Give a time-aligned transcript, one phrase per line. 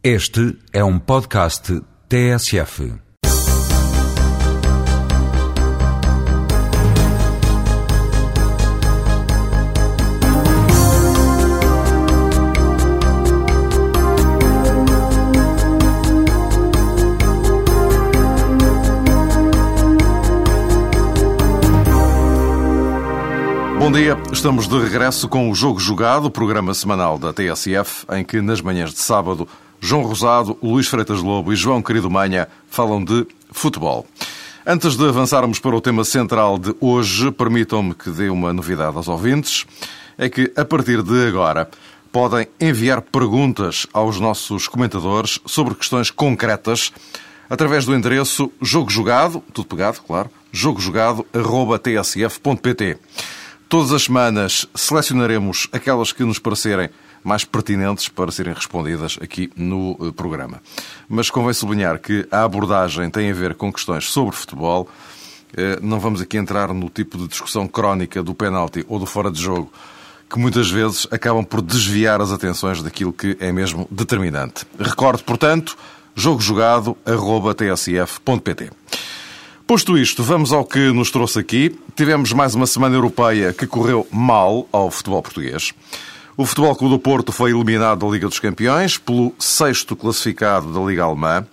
[0.00, 2.94] Este é um podcast TSF.
[23.80, 28.40] Bom dia, estamos de regresso com o Jogo Jogado, programa semanal da TSF, em que
[28.40, 29.48] nas manhãs de sábado
[29.80, 34.06] João Rosado, Luís Freitas Lobo e João Querido Manha falam de futebol.
[34.66, 39.08] Antes de avançarmos para o tema central de hoje, permitam-me que dê uma novidade aos
[39.08, 39.64] ouvintes.
[40.18, 41.70] É que, a partir de agora,
[42.12, 46.92] podem enviar perguntas aos nossos comentadores sobre questões concretas
[47.48, 52.98] através do endereço jogo jogado, tudo pegado, claro, jogojogado.tsf.pt.
[53.68, 56.90] Todas as semanas selecionaremos aquelas que nos parecerem
[57.22, 60.62] mais pertinentes para serem respondidas aqui no eh, programa.
[61.08, 64.88] Mas convém sublinhar que a abordagem tem a ver com questões sobre futebol.
[65.56, 69.30] Eh, não vamos aqui entrar no tipo de discussão crónica do penalti ou do fora
[69.30, 69.72] de jogo,
[70.28, 74.66] que muitas vezes acabam por desviar as atenções daquilo que é mesmo determinante.
[74.78, 75.76] Recordo, portanto,
[76.14, 78.70] jogojogado.tsf.pt.
[79.68, 81.78] Posto isto, vamos ao que nos trouxe aqui.
[81.94, 85.74] Tivemos mais uma semana europeia que correu mal ao futebol português.
[86.40, 90.78] O Futebol Clube do Porto foi eliminado da Liga dos Campeões pelo sexto classificado da
[90.78, 91.44] Liga Alemã.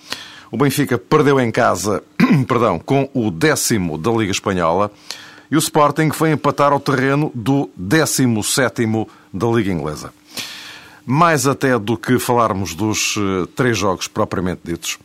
[0.51, 2.03] O Benfica perdeu em casa
[2.47, 4.91] perdão, com o décimo da Liga Espanhola.
[5.49, 10.13] E o Sporting foi empatar ao terreno do décimo sétimo da Liga Inglesa.
[11.03, 14.99] Mais até do que falarmos dos eh, três jogos propriamente ditos,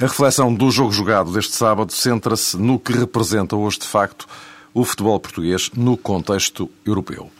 [0.00, 4.26] a reflexão do jogo jogado deste sábado centra-se no que representa hoje, de facto,
[4.72, 7.30] o futebol português no contexto europeu.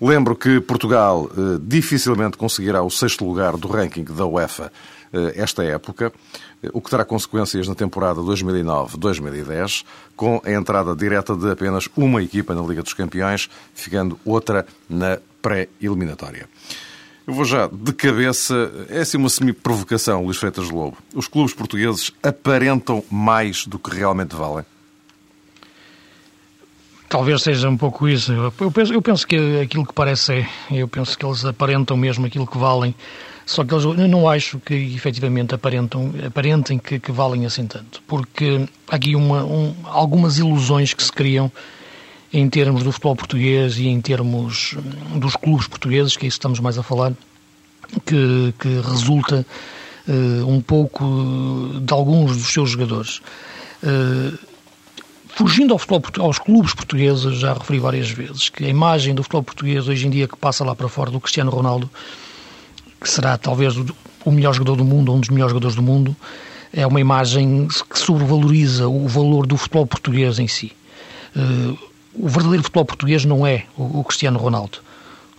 [0.00, 4.72] Lembro que Portugal eh, dificilmente conseguirá o sexto lugar do ranking da UEFA
[5.12, 6.12] eh, esta época,
[6.62, 12.22] eh, o que terá consequências na temporada 2009-2010, com a entrada direta de apenas uma
[12.22, 16.48] equipa na Liga dos Campeões, ficando outra na pré-eliminatória.
[17.26, 20.96] Eu vou já de cabeça, é assim uma semi-provocação, Luís Freitas Lobo.
[21.14, 24.64] Os clubes portugueses aparentam mais do que realmente valem?
[27.08, 28.32] Talvez seja um pouco isso.
[28.32, 30.48] Eu penso, eu penso que aquilo que parece é.
[30.70, 32.94] Eu penso que eles aparentam mesmo aquilo que valem.
[33.46, 38.02] Só que eles, eu não acho que efetivamente aparentam, aparentem que, que valem assim tanto.
[38.06, 41.50] Porque há aqui uma, um, algumas ilusões que se criam
[42.30, 44.76] em termos do futebol português e em termos
[45.14, 47.14] dos clubes portugueses, que é isso que estamos mais a falar,
[48.04, 49.46] que, que resulta
[50.06, 53.22] uh, um pouco de alguns dos seus jogadores.
[53.82, 54.47] Uh,
[55.38, 59.44] Fugindo ao futebol, aos clubes portugueses, já referi várias vezes que a imagem do futebol
[59.44, 61.88] português hoje em dia que passa lá para fora do Cristiano Ronaldo,
[63.00, 63.76] que será talvez
[64.24, 66.16] o melhor jogador do mundo, um dos melhores jogadores do mundo,
[66.72, 70.72] é uma imagem que sobrevaloriza o valor do futebol português em si.
[71.36, 71.78] Uh,
[72.14, 74.78] o verdadeiro futebol português não é o, Cristiano Ronaldo.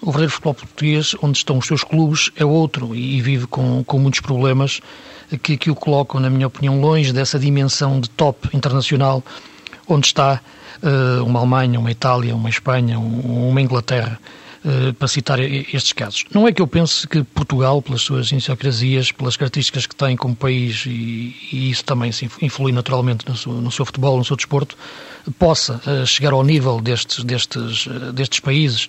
[0.02, 3.84] O verdadeiro futebol português, onde estão os seus clubes, é outro e, e vive com,
[3.84, 4.80] com muitos problemas
[5.44, 9.22] que, que o colocam, na minha opinião, longe dessa dimensão de top internacional
[9.90, 10.40] onde está
[10.84, 14.20] uh, uma Alemanha, uma Itália, uma Espanha, um, uma Inglaterra,
[14.64, 16.26] uh, para citar estes casos.
[16.34, 20.36] Não é que eu pense que Portugal, pelas suas idiosincrasias, pelas características que tem como
[20.36, 24.36] país, e, e isso também se influi naturalmente no seu, no seu, futebol, no seu
[24.36, 24.78] desporto,
[25.38, 28.88] possa uh, chegar ao nível destes, destes, destes países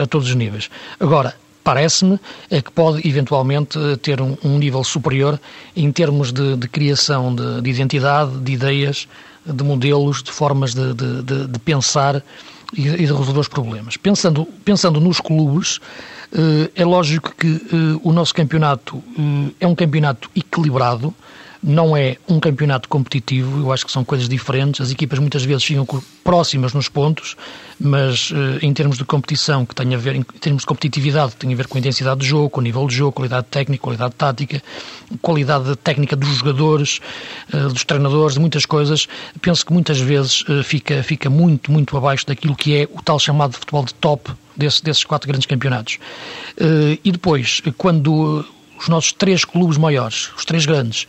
[0.00, 0.68] a todos os níveis.
[0.98, 1.34] Agora,
[1.64, 5.40] parece-me, é que pode eventualmente ter um, um nível superior
[5.74, 9.08] em termos de, de criação de, de, identidade, de ideias,
[9.46, 12.22] de modelos, de formas de, de, de pensar
[12.74, 13.96] e de resolver os problemas.
[13.96, 15.80] Pensando, pensando nos clubes,
[16.32, 21.14] eh, é lógico que eh, o nosso campeonato eh, é um campeonato equilibrado,
[21.62, 24.80] não é um campeonato competitivo, eu acho que são coisas diferentes.
[24.80, 25.86] As equipas muitas vezes chegam
[26.22, 27.36] próximas nos pontos,
[27.78, 31.38] mas eh, em termos de competição, que tem a ver, em termos de competitividade, que
[31.38, 33.82] tem a ver com a intensidade de jogo, com o nível de jogo, qualidade técnica,
[33.82, 34.62] qualidade tática,
[35.22, 37.00] qualidade técnica dos jogadores,
[37.52, 39.06] eh, dos treinadores, de muitas coisas,
[39.40, 43.18] penso que muitas vezes eh, fica, fica muito, muito abaixo daquilo que é o tal
[43.18, 45.98] chamado de futebol de top desse, desses quatro grandes campeonatos.
[47.04, 48.44] E depois, quando
[48.78, 51.06] os nossos três clubes maiores, os três grandes,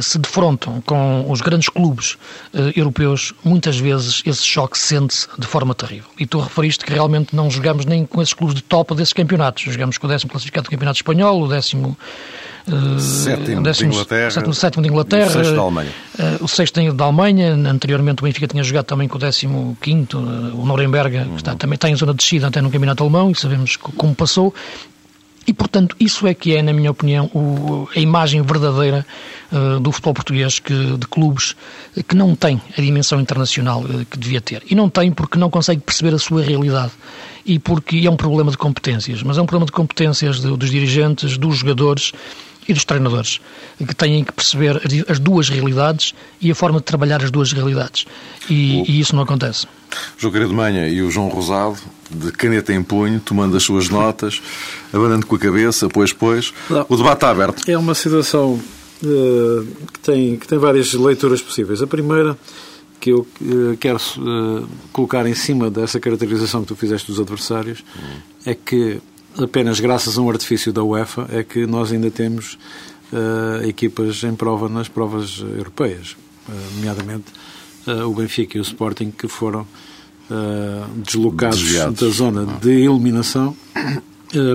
[0.00, 2.16] se defrontam com os grandes clubes
[2.54, 6.08] uh, europeus, muitas vezes esse choque sente-se de forma terrível.
[6.18, 9.62] E tu referiste que realmente não jogamos nem com esses clubes de top desses campeonatos.
[9.64, 11.96] Jogamos com o décimo classificado do Campeonato Espanhol, o décimo...
[12.66, 15.90] Uh, sétimo, décimo, de Inglaterra, sétimo, sétimo de Inglaterra, o sexto da Alemanha.
[16.16, 17.54] Uh, o sexto da Alemanha.
[17.54, 21.30] Anteriormente o Benfica tinha jogado também com o décimo quinto, uh, o Nuremberg, uhum.
[21.30, 24.14] que está, também está em zona de descida até no campeonato alemão, e sabemos como
[24.14, 24.54] passou.
[25.46, 29.04] E, portanto, isso é que é, na minha opinião, o, a imagem verdadeira
[29.50, 31.56] uh, do futebol português, que, de clubes
[32.06, 34.62] que não tem a dimensão internacional uh, que devia ter.
[34.70, 36.92] E não tem porque não consegue perceber a sua realidade.
[37.44, 39.22] E porque é um problema de competências.
[39.22, 42.12] Mas é um problema de competências de, dos dirigentes, dos jogadores
[42.68, 43.40] e dos treinadores,
[43.78, 48.06] que têm que perceber as duas realidades e a forma de trabalhar as duas realidades.
[48.48, 48.90] E, o...
[48.90, 49.66] e isso não acontece.
[50.16, 51.76] João Querido Manha e o João Rosado,
[52.10, 54.40] de caneta em punho, tomando as suas notas,
[54.92, 56.52] abanando com a cabeça, pois, pois.
[56.70, 56.86] Não.
[56.88, 57.68] O debate está aberto.
[57.68, 58.60] É uma situação
[59.02, 61.82] uh, que, tem, que tem várias leituras possíveis.
[61.82, 62.36] A primeira
[63.00, 67.82] que eu uh, quero uh, colocar em cima dessa caracterização que tu fizeste dos adversários
[67.96, 68.20] hum.
[68.46, 69.00] é que
[69.38, 72.58] apenas graças a um artifício da UEFA é que nós ainda temos
[73.12, 76.16] uh, equipas em prova nas provas europeias,
[76.48, 77.26] uh, nomeadamente
[77.86, 79.66] uh, o Benfica e o Sporting, que foram
[81.04, 82.00] deslocados Desviados.
[82.00, 82.58] da zona ah.
[82.58, 83.54] de eliminação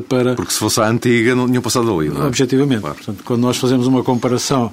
[0.10, 0.34] para...
[0.34, 2.26] Porque se fosse a antiga não tinham passado ali, não é?
[2.26, 2.82] Objetivamente.
[2.82, 2.96] Claro.
[2.96, 4.72] Portanto, quando nós fazemos uma comparação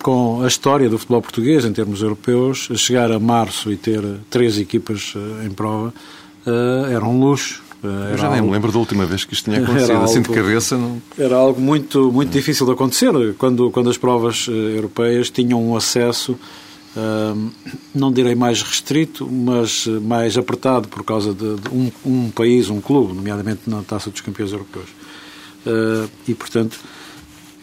[0.00, 4.56] com a história do futebol português em termos europeus, chegar a março e ter três
[4.56, 5.92] equipas em prova
[6.92, 9.62] era um luxo Eu já nem algo, me lembro da última vez que isto tinha
[9.62, 10.76] acontecido, algo, assim de cabeça.
[10.76, 11.00] Não...
[11.16, 15.76] Era algo muito, muito difícil de acontecer, quando, quando as provas eh, europeias tinham um
[15.76, 17.50] acesso, uh,
[17.94, 22.80] não direi mais restrito, mas mais apertado por causa de, de um, um, país, um
[22.80, 24.88] clube, nomeadamente na Taça dos Campeões Europeus.
[25.64, 26.80] Uh, e, portanto,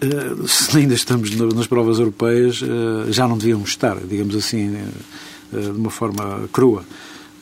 [0.02, 2.62] uh, se ainda estamos nas provas europeias,
[3.10, 4.78] já não devíamos estar, digamos assim,
[5.52, 6.86] de uma forma crua.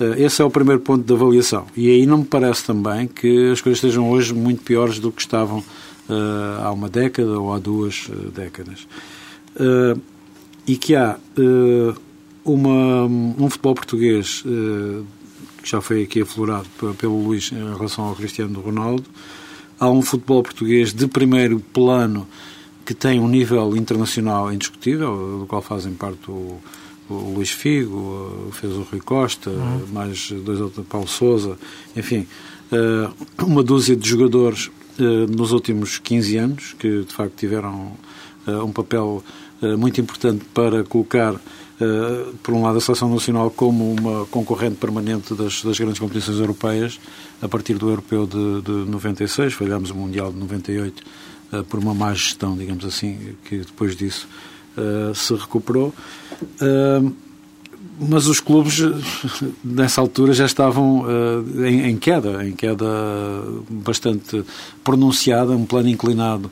[0.03, 1.65] Eh, esse é o primeiro ponto de avaliação.
[1.75, 5.21] E aí não me parece também que as coisas estejam hoje muito piores do que
[5.21, 8.87] estavam uh, há uma década ou há duas uh, décadas.
[9.55, 9.99] Uh,
[10.65, 11.17] e que há
[12.45, 14.41] uma, um futebol português
[15.61, 19.03] que já foi aqui aflorado pelo Luís em relação ao Cristiano Ronaldo.
[19.77, 22.25] Há um futebol português de primeiro plano
[22.85, 26.59] que tem um nível internacional indiscutível, do qual fazem parte o
[27.09, 29.87] o Luís Figo, fez o Rui Costa, uhum.
[29.91, 31.57] mais dois outros, Paulo Souza,
[31.95, 32.27] enfim,
[32.73, 33.09] eh,
[33.43, 37.91] uma dúzia de jogadores eh, nos últimos 15 anos que de facto tiveram
[38.47, 39.23] eh, um papel
[39.77, 41.39] muito importante para colocar,
[42.43, 46.99] por um lado, a Seleção Nacional como uma concorrente permanente das, das grandes competições europeias,
[47.41, 51.01] a partir do Europeu de, de 96, falhámos o Mundial de 98
[51.69, 54.27] por uma má gestão, digamos assim, que depois disso
[54.77, 55.93] uh, se recuperou.
[56.61, 57.13] Uh,
[57.99, 58.81] mas os clubes,
[59.63, 62.85] nessa altura, já estavam uh, em, em, queda, em queda
[63.69, 64.43] bastante
[64.83, 66.51] pronunciada, um plano inclinado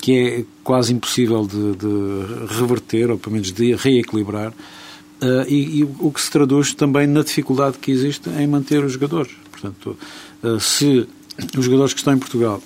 [0.00, 4.54] que é quase impossível de, de, reverter, ou pelo menos de reequilibrar,
[5.46, 9.32] e, e, o que se traduz também na dificuldade que existe em manter os jogadores.
[9.50, 9.98] Portanto,
[10.58, 11.06] se
[11.58, 12.62] os jogadores que estão em Portugal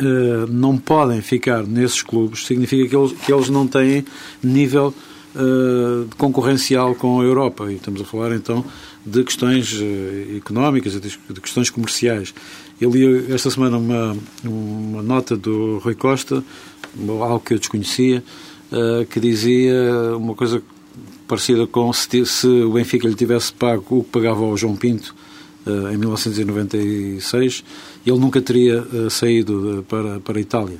[0.00, 4.04] uh, não podem ficar nesses clubes, significa que eles, que eles não têm
[4.42, 4.94] nível
[5.34, 7.70] uh, concorrencial com a Europa.
[7.70, 8.64] E estamos a falar então
[9.04, 12.34] de questões uh, económicas, de questões comerciais.
[12.80, 16.42] Eu li esta semana uma, uma nota do Rui Costa,
[17.08, 18.22] algo que eu desconhecia,
[19.10, 20.60] que dizia uma coisa
[21.28, 25.14] parecida com se, se, o Benfica lhe tivesse pago o que pagava ao João Pinto
[25.92, 27.62] em 1996
[28.06, 30.78] ele nunca teria uh, saído de, para, para a Itália.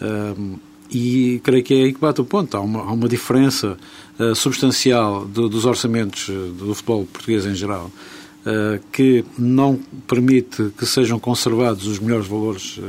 [0.00, 0.58] Uh,
[0.90, 2.54] e creio que é aí que bate o ponto.
[2.54, 3.78] Há uma, há uma diferença
[4.18, 7.90] uh, substancial do, dos orçamentos eh, do futebol português em geral,
[8.90, 12.80] que não permite que sejam conservados os melhores valores,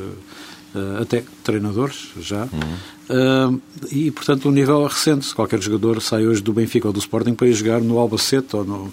[1.00, 2.50] até treinadores, já.
[2.52, 3.62] Uhum.
[3.92, 5.28] e, portanto, o nível é recente.
[5.28, 8.56] Se qualquer jogador sai hoje do Benfica ou do Sporting para ir jogar no Albacete
[8.56, 8.92] ou no,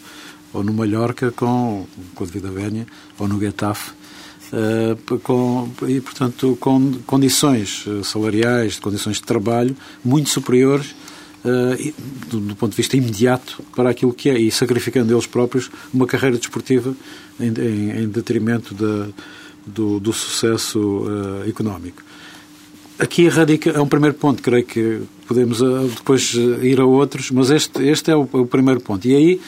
[0.53, 2.87] ou no Mallorca com, com o Vida Vénia
[3.19, 3.93] ou no Getafe,
[4.53, 10.95] uh, com, e, portanto, com condições eh, salariais, condições de trabalho muito superiores
[11.45, 11.95] uh,
[12.29, 16.07] do, do, ponto de vista imediato para aquilo que é, e sacrificando eles próprios uma
[16.07, 16.95] carreira desportiva
[17.39, 18.75] em, em, em detrimento
[19.67, 22.03] do, do, sucesso uh, económico.
[22.99, 25.61] Aqui radica, é um primeiro ponto, creio que podemos
[25.97, 29.09] depois ir a outros, mas este, este é o, o primeiro ponto.
[29.09, 29.41] E aí,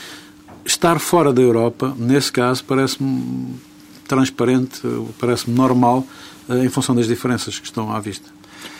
[0.64, 3.54] estar fora da Europa, nesse caso, parece-me
[4.06, 4.80] transparente,
[5.18, 6.06] parece-me normal,
[6.48, 8.28] eh, em função das diferenças que estão à vista.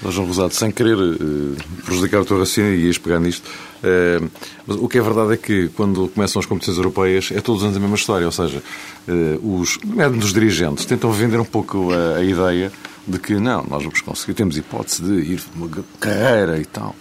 [0.08, 3.48] João Rosado, sem querer uh, prejudicar o teu raciocínio e ias pegar nisto,
[4.64, 7.66] mas o que é verdade é que quando começam as competições europeias é todos os
[7.66, 8.62] anos a mesma história, ou seja,
[9.42, 12.70] os, mesmo dos dirigentes tentam vender um pouco a, a, ideia
[13.08, 16.94] de que não, nós vamos conseguir, temos hipótese de ir uma carreira e tal.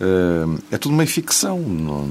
[0.00, 2.08] Uh, é tudo meio ficção, no,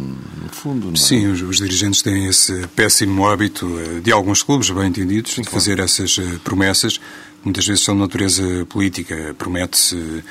[0.51, 0.87] fundo.
[0.87, 0.97] Não é?
[0.97, 5.41] Sim, os, os, dirigentes têm esse péssimo hábito uh, de alguns clubes, bem entendidos, Sim,
[5.41, 6.99] de fazer essas uh, promessas,
[7.45, 9.33] muitas vezes são de natureza política.
[9.37, 10.21] Promete-se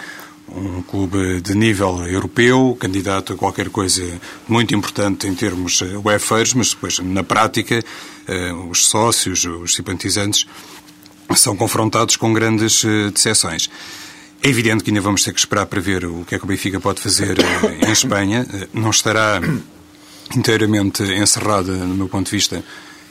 [0.49, 4.05] um clube de nível europeu, candidato a qualquer coisa
[4.47, 7.83] muito importante em termos UEFeiros, mas depois, na prática,
[8.71, 10.47] os sócios, os simpatizantes,
[11.35, 13.69] são confrontados com grandes decepções.
[14.47, 16.47] É evidente que ainda vamos ter que esperar para ver o que é que o
[16.47, 17.37] Benfica pode fazer
[17.85, 18.47] em Espanha.
[18.73, 19.41] Não estará
[20.37, 22.65] inteiramente encerrada, no meu ponto de vista,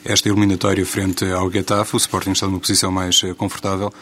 [0.05, 1.93] esta eliminatória frente ao Getafe.
[1.93, 3.93] O Sporting está numa posição mais eh, confortável.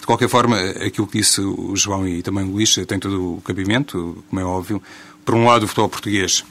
[0.00, 3.40] De qualquer forma, aquilo que disse o João e também o Luís tem todo o
[3.42, 4.82] cabimento, como é óbvio.
[5.24, 6.44] Por um lado, o futebol português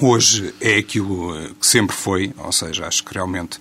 [0.00, 3.58] hoje é aquilo eh, que sempre foi, ou seja, acho que realmente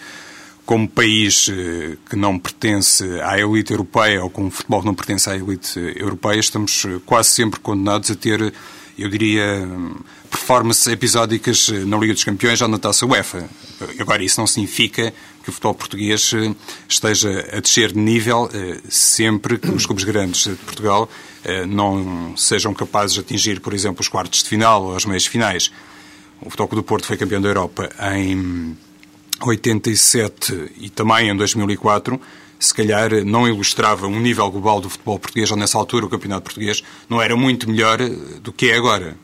[0.67, 5.35] como país eh, que não pertence à elite europeia ou como futebol não pertence à
[5.35, 8.53] elite europeia, estamos quase sempre condenados a ter,
[8.99, 9.65] eu diria,
[10.27, 13.49] performances episódicas eh, na Liga dos Campeões ou na Taça UEFA.
[13.99, 16.55] Agora, isso não significa que o futebol português eh,
[16.87, 21.09] esteja a descer de nível eh, sempre que os clubes grandes de Portugal
[21.69, 25.71] não sejam capazes de atingir, por exemplo, os quartos de final ou as meias finais.
[26.41, 28.75] O Futebol do Porto foi campeão da Europa em
[29.41, 32.19] 87 e também em 2004
[32.59, 36.43] se calhar não ilustrava um nível global do futebol português, ou nessa altura o campeonato
[36.43, 37.99] português não era muito melhor
[38.41, 39.15] do que é agora.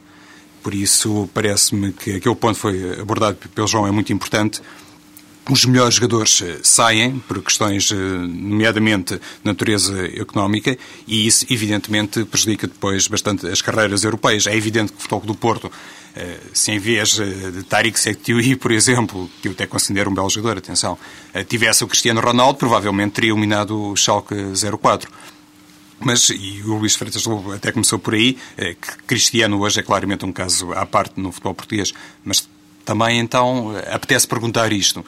[0.62, 4.62] Por isso, parece-me que aquele ponto foi abordado pelo João é muito importante.
[5.50, 12.24] Os melhores jogadores eh, saem por questões, eh, nomeadamente, de natureza económica, e isso, evidentemente,
[12.24, 14.48] prejudica depois bastante as carreiras europeias.
[14.48, 15.70] É evidente que o Futebol do Porto,
[16.16, 20.30] eh, se em vez de Tariq Sektiui, por exemplo, que eu até considero um belo
[20.30, 20.98] jogador, atenção,
[21.50, 24.36] tivesse o Cristiano Ronaldo, provavelmente teria eliminado o Schalke
[24.82, 25.12] 04.
[26.00, 30.26] Mas, e o Luís Freitas Lobo até começou por aí, que Cristiano hoje é claramente
[30.26, 31.94] um caso à parte no futebol português,
[32.26, 32.48] mas
[32.84, 35.06] também então apetece perguntar isto.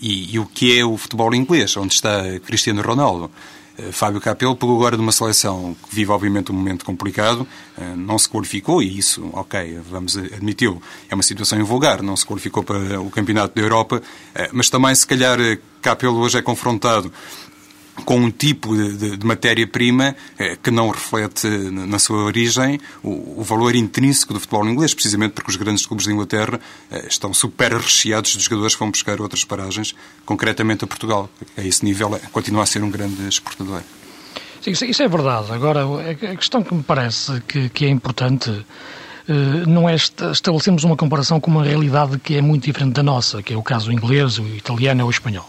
[0.00, 1.76] E, e o que é o futebol inglês?
[1.76, 3.30] Onde está Cristiano Ronaldo?
[3.76, 7.46] Eh, Fábio Capello pegou agora de uma seleção que vive, obviamente, um momento complicado,
[7.76, 12.24] eh, não se qualificou, e isso, ok, vamos admiti-lo, é uma situação invulgar, não se
[12.24, 14.00] qualificou para o Campeonato da Europa,
[14.52, 15.38] mas também, se calhar,
[15.82, 17.12] Capello hoje é confrontado
[18.04, 23.42] com um tipo de, de matéria-prima eh, que não reflete na sua origem o, o,
[23.42, 26.58] valor intrínseco do futebol inglês, precisamente porque os grandes clubes de Inglaterra
[26.90, 31.30] eh, estão super recheados de jogadores que vão buscar outras paragens, concretamente a Portugal.
[31.56, 33.82] A esse nível, é, continua a ser um grande exportador.
[34.60, 35.52] Sim, isso é verdade.
[35.52, 38.50] Agora, a questão que me parece que, que é importante
[39.28, 39.32] eh,
[39.66, 43.54] não é estabelecermos uma comparação com uma realidade que é muito diferente da nossa, que
[43.54, 45.48] é o caso inglês, o italiano ou o espanhol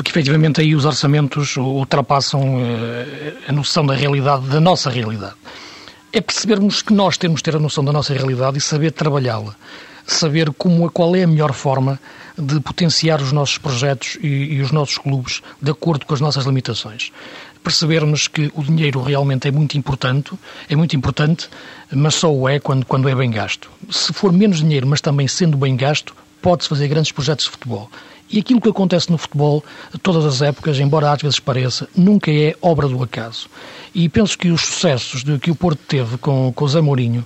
[0.00, 5.34] porque efetivamente aí os orçamentos ultrapassam eh, a noção da realidade, da nossa realidade.
[6.10, 9.54] É percebermos que nós temos de ter a noção da nossa realidade e saber trabalhá-la,
[10.06, 12.00] saber como, qual é a melhor forma
[12.34, 16.46] de potenciar os nossos projetos e, e os nossos clubes de acordo com as nossas
[16.46, 17.12] limitações
[17.62, 20.32] percebermos que o dinheiro realmente é muito importante,
[20.66, 21.46] é muito importante,
[21.92, 23.70] mas só o é quando, quando é bem gasto.
[23.90, 27.90] Se for menos dinheiro, mas também sendo bem gasto, pode-se fazer grandes projetos de futebol.
[28.30, 29.64] E aquilo que acontece no futebol,
[30.02, 33.48] todas as épocas, embora às vezes pareça, nunca é obra do acaso.
[33.92, 37.24] E penso que os sucessos de, que o Porto teve com, com o Zé Mourinho,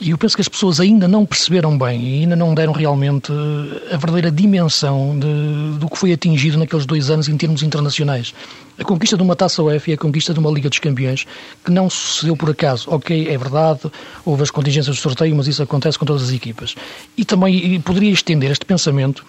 [0.00, 3.30] e eu penso que as pessoas ainda não perceberam bem e ainda não deram realmente
[3.92, 8.32] a verdadeira dimensão de, do que foi atingido naqueles dois anos em termos internacionais.
[8.78, 11.26] A conquista de uma taça UEFA e a conquista de uma Liga dos Campeões,
[11.62, 12.88] que não sucedeu por acaso.
[12.90, 13.92] Ok, é verdade,
[14.24, 16.74] houve as contingências de sorteio, mas isso acontece com todas as equipas.
[17.14, 19.22] E também poderia estender este pensamento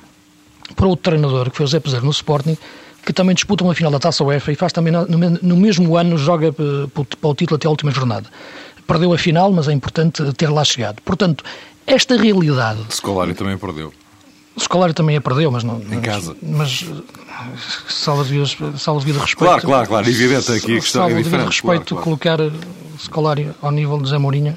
[0.76, 2.58] para outro treinador, que foi o Zé Peseiro no Sporting,
[3.06, 6.48] que também disputa uma final da Taça UEFA e faz também no, mesmo ano, joga
[6.48, 8.28] eh, para o título até a última jornada.
[8.86, 11.02] Perdeu a final, mas é importante ter lá chegado.
[11.02, 11.44] Portanto,
[11.88, 12.80] esta realidade...
[12.90, 13.94] Scolari também perdeu.
[14.60, 15.80] Scolari também a perdeu, mas não.
[15.80, 16.36] Em mas, casa.
[16.42, 16.86] Mas
[17.88, 19.38] salvo devido respeito.
[19.38, 20.10] Claro, claro, claro.
[20.10, 21.48] Evidente aqui a questão é diferente.
[21.48, 22.04] respeito, claro, claro.
[22.04, 22.38] colocar
[23.00, 24.56] Scolari ao nível de Zé Mourinho.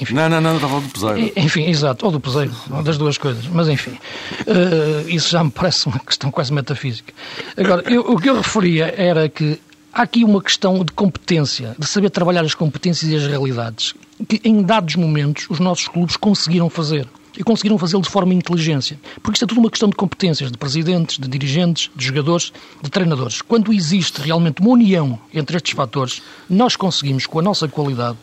[0.00, 0.14] Enfim.
[0.14, 1.32] Não, não, não, estava do Peseiro.
[1.36, 2.52] Enfim, exato, ou do Peseiro,
[2.84, 3.46] das duas coisas.
[3.46, 7.12] Mas enfim, uh, isso já me parece uma questão quase metafísica.
[7.56, 9.60] Agora, eu, o que eu referia era que
[9.92, 13.94] há aqui uma questão de competência, de saber trabalhar as competências e as realidades,
[14.28, 17.06] que em dados momentos os nossos clubes conseguiram fazer
[17.38, 18.98] e conseguiram fazê-lo de forma inteligência.
[19.22, 22.52] Porque isto é tudo uma questão de competências, de presidentes, de dirigentes, de jogadores,
[22.82, 23.40] de treinadores.
[23.40, 28.18] Quando existe realmente uma união entre estes fatores, nós conseguimos, com a nossa qualidade,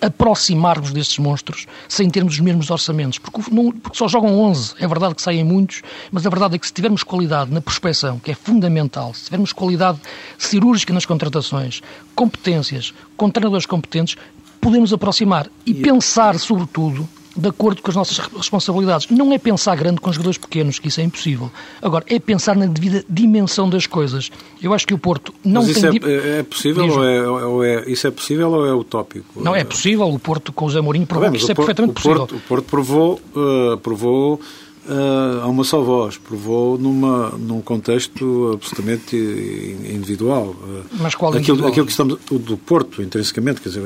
[0.00, 3.18] aproximar-nos destes monstros sem termos os mesmos orçamentos.
[3.18, 4.74] Porque, não, porque, só jogam 11.
[4.78, 8.18] É verdade que saem muitos, mas a verdade é que se tivermos qualidade na prospecção,
[8.18, 9.98] que é fundamental, se tivermos qualidade
[10.36, 11.80] cirúrgica nas contratações,
[12.14, 14.16] competências, com treinadores competentes,
[14.60, 19.08] podemos aproximar e, e pensar, sobretudo, de acordo com as nossas responsabilidades.
[19.08, 21.50] Não é pensar grande com jogadores pequenos, que isso é impossível.
[21.80, 24.30] Agora, é pensar na devida dimensão das coisas.
[24.60, 26.00] Eu acho que o Porto não Mas isso tem...
[26.04, 29.40] É, é possível ou é, ou é, Isso é possível ou é utópico?
[29.40, 30.08] Não, é possível.
[30.08, 32.18] O Porto com o Zé Mourinho provou que isso é perfeitamente o possível.
[32.18, 33.20] Porto, o Porto provou...
[33.34, 34.40] Uh, provou
[34.88, 40.54] uh, a uma só voz, provou numa, num contexto absolutamente individual.
[40.98, 41.70] Mas qual aquilo, individual?
[41.70, 43.82] aquilo que estamos, o do Porto, intrinsecamente, quer dizer,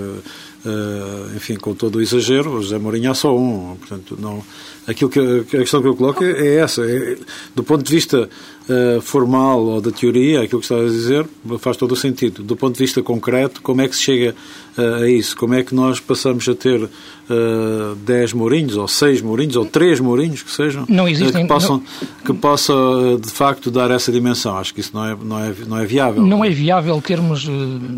[0.65, 4.43] uh, enfim, com todo o exagero, o José Mourinho há só um, portanto, não,
[4.87, 7.17] aquilo que, a questão que eu coloco é essa, é,
[7.55, 8.29] do ponto de vista
[8.69, 11.27] uh, formal ou da teoria, aquilo que estava a dizer
[11.59, 12.43] faz todo o sentido.
[12.43, 14.35] Do ponto de vista concreto, como é que se chega
[14.77, 15.37] uh, a isso?
[15.37, 20.01] Como é que nós passamos a ter uh, 10 Mourinhos, ou 6 Mourinhos, ou 3
[20.01, 22.09] Mourinhos, que sejam, não existem, que, possam, não...
[22.25, 22.75] que possa,
[23.21, 24.57] de facto, dar essa dimensão?
[24.57, 26.23] Acho que isso não é, não é, não é viável.
[26.23, 27.49] Não é viável termos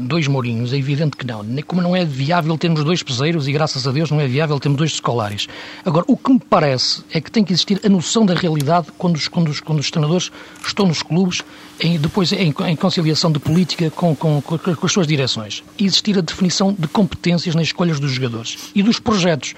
[0.07, 1.45] dois Mourinhos, é evidente que não.
[1.67, 4.79] Como não é viável termos dois peseiros, e graças a Deus não é viável termos
[4.79, 5.47] dois escolares.
[5.85, 9.17] Agora, o que me parece é que tem que existir a noção da realidade quando
[9.17, 10.31] os, quando os, quando os treinadores
[10.69, 11.43] estão nos clubes,
[11.81, 15.63] em, depois em, em, conciliação de política com, com, com, as suas direções.
[15.79, 19.55] Existir a definição de competências nas escolhas dos jogadores e dos projetos.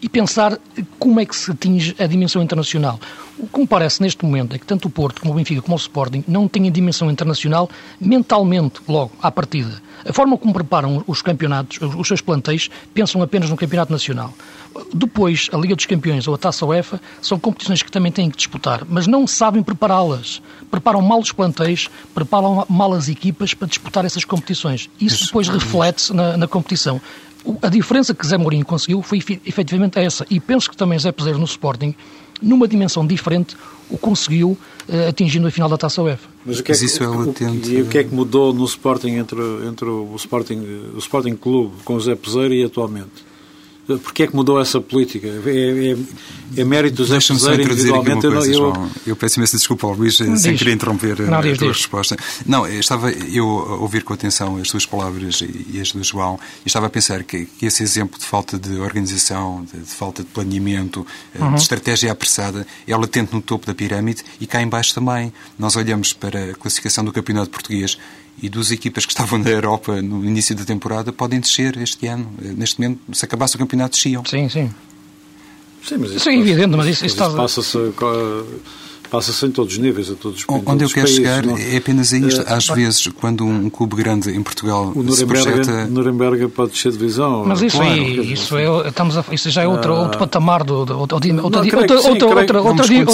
[0.00, 0.58] E pensar
[0.98, 3.00] como é que se atinge a dimensão internacional.
[3.38, 5.76] O que me parece neste momento é que tanto o Porto como o Benfica como
[5.76, 7.68] o Sporting não têm a dimensão internacional
[8.00, 9.80] mentalmente, logo, à partida.
[10.08, 14.32] A forma como preparam os campeonatos, os seus plantéis, pensam apenas no campeonato nacional.
[14.92, 18.36] Depois, a Liga dos Campeões ou a Taça UEFA são competições que também têm que
[18.36, 20.40] disputar, mas não sabem prepará-las.
[20.70, 24.88] Preparam mal os plantéis, preparam mal as equipas para disputar essas competições.
[25.00, 27.00] Isso depois reflete-se na, na competição.
[27.62, 30.26] A diferença que Zé Mourinho conseguiu foi efetivamente essa.
[30.28, 31.94] E penso que também Zé Peseiro no Sporting,
[32.42, 33.56] numa dimensão diferente,
[33.90, 36.28] o conseguiu uh, atingindo a final da Taça UEFA.
[36.44, 37.70] Mas, o que é que, isso é latente.
[37.72, 40.58] E o que é que mudou no Sporting entre, entre o, Sporting,
[40.94, 43.27] o Sporting Clube com o Zé Peseiro e atualmente?
[43.96, 45.26] Porquê é que mudou essa política?
[45.46, 45.92] É,
[46.56, 48.90] é, é mérito dos Deixa-me só introduzir aqui uma coisa, eu, João.
[49.06, 50.42] Eu peço imensa desculpa ao Luís, diz.
[50.42, 51.78] sem querer interromper não, a diz, tua diz.
[51.78, 52.16] resposta.
[52.44, 56.68] Não, estava eu a ouvir com atenção as tuas palavras e as do João e
[56.68, 60.28] estava a pensar que, que esse exemplo de falta de organização, de, de falta de
[60.28, 61.54] planeamento, eh, uhum.
[61.54, 65.32] de estratégia apressada, é latente no topo da pirâmide e cá embaixo também.
[65.58, 67.96] Nós olhamos para a classificação do Campeonato Português
[68.42, 72.30] e duas equipas que estavam na Europa no início da temporada podem descer este ano.
[72.40, 74.24] Neste momento, se acabasse o campeonato, desciam.
[74.24, 74.70] Sim, sim.
[75.82, 77.78] Sim, mas isso, isso é evidente, mas isso, isso, isso passa-se
[79.10, 81.56] Passa-se em todos os níveis, a todos os Onde eu quero países, chegar não...
[81.56, 82.44] é apenas a isto.
[82.46, 85.86] Às é, vezes, quando um clube grande em Portugal o se projeta...
[85.86, 87.44] O Nuremberg pode descer de divisão.
[87.46, 90.62] Mas isso, claro, aí, isso, é, estamos a, isso já é outro, ah, outro patamar
[90.62, 90.84] do...
[90.84, 93.04] do outro, outro, outro, outra, outra, outra, creio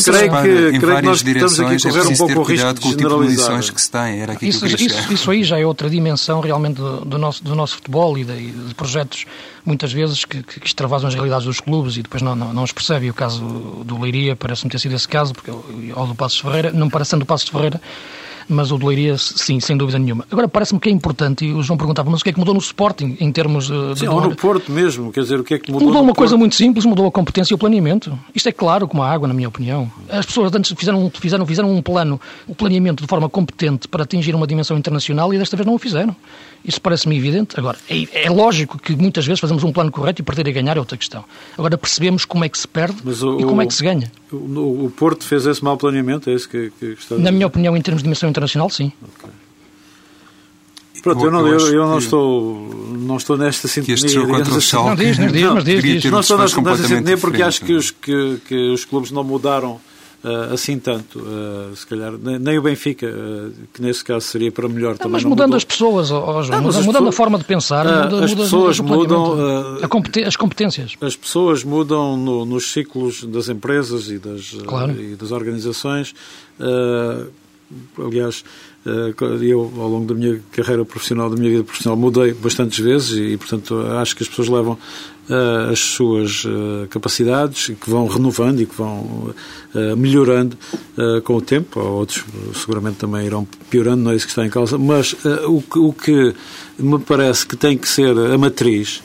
[0.43, 3.91] que, em várias direções é preciso ter cuidado com o tipo de lições que se
[3.91, 4.21] tem.
[4.21, 7.45] Era aqui isso, que isso, isso aí já é outra dimensão realmente do, do, nosso,
[7.45, 9.27] do nosso futebol e de, de projetos
[9.65, 12.73] muitas vezes que, que extravasam as realidades dos clubes e depois não, não, não os
[12.73, 13.07] percebe.
[13.07, 13.43] E o caso
[13.85, 15.51] do Leiria parece-me ter sido esse caso, porque
[15.95, 17.81] ao do Passos Ferreira, não parecendo o Passos Ferreira,
[18.49, 20.27] mas o de Leiria, sim, sem dúvida nenhuma.
[20.31, 22.55] Agora, parece-me que é importante, e o João perguntava, mas o que é que mudou
[22.55, 23.99] no Sporting, em termos de...
[23.99, 26.37] Sim, ou no Porto mesmo, quer dizer, o que é que mudou Mudou uma coisa
[26.37, 28.17] muito simples, mudou a competência e o planeamento.
[28.35, 29.91] Isto é claro como a água, na minha opinião.
[30.09, 34.35] As pessoas antes fizeram, fizeram, fizeram um plano, um planeamento de forma competente para atingir
[34.35, 36.15] uma dimensão internacional e desta vez não o fizeram.
[36.65, 37.59] Isso parece-me evidente.
[37.59, 40.77] Agora, é, é, lógico que muitas vezes fazemos um plano correto e perder a ganhar
[40.77, 41.25] é outra questão.
[41.59, 44.11] Agora percebemos como é que se perde o, e como é que se ganha.
[44.35, 47.25] O, Porto fez esse mau planeamento, é isso que, que está a dizer?
[47.25, 48.93] Na minha opinião, em termos de dimensão internacional, sim.
[49.17, 49.31] Okay.
[51.03, 53.95] Pronto, eu, não, eu, eu não, estou, não estou nesta sintonia.
[53.97, 54.77] Que este jogo contra o assim.
[54.77, 56.05] Não, diz, não, diz, mas diz, diz.
[56.07, 59.79] Não estou nesta, nesta sintonia porque acho que os, que, que os clubes não mudaram
[60.25, 61.19] Uh, assim tanto.
[61.19, 65.13] Uh, se calhar, nem o Benfica, uh, que nesse caso seria para melhor não, também.
[65.13, 65.59] Mas não mudando mudou.
[65.59, 69.19] as pessoas, oh, João, mudando, mudando a forma de pensar, muda, as muda, pessoas muda
[69.19, 69.79] mudam.
[70.27, 70.97] As competências.
[70.99, 74.99] As pessoas mudam no, nos ciclos das empresas e das, claro.
[74.99, 76.15] e das organizações.
[77.99, 78.43] aliás,
[79.43, 83.37] eu, ao longo da minha carreira profissional, da minha vida profissional, mudei bastantes vezes e,
[83.37, 84.79] portanto, acho que as pessoas levam
[85.71, 89.35] as suas uh, capacidades e que vão renovando e que vão
[89.75, 90.57] uh, melhorando
[91.25, 91.81] com o tempo.
[91.81, 94.79] Outros seguramente também irão piorando, não é isso que está em causa.
[94.79, 95.15] Mas
[95.47, 96.35] o que, o, que,
[96.79, 99.03] me parece que tem que ser a matriz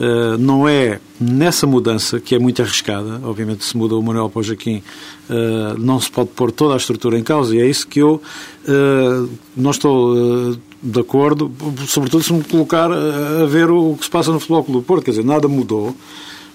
[0.00, 4.40] Uh, não é nessa mudança, que é muito arriscada, obviamente se muda o Manuel para
[4.40, 4.82] o Joaquim,
[5.28, 8.14] uh, não se pode pôr toda a estrutura em causa, e é isso que eu
[8.14, 11.52] uh, não estou de acordo,
[11.86, 15.04] sobretudo se me colocar a ver o que se passa no Futebol Clube do Porto,
[15.04, 15.94] quer dizer, nada mudou.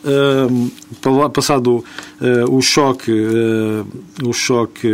[0.03, 1.83] Uh, passado
[2.21, 4.87] uh, o choque, uh, o choque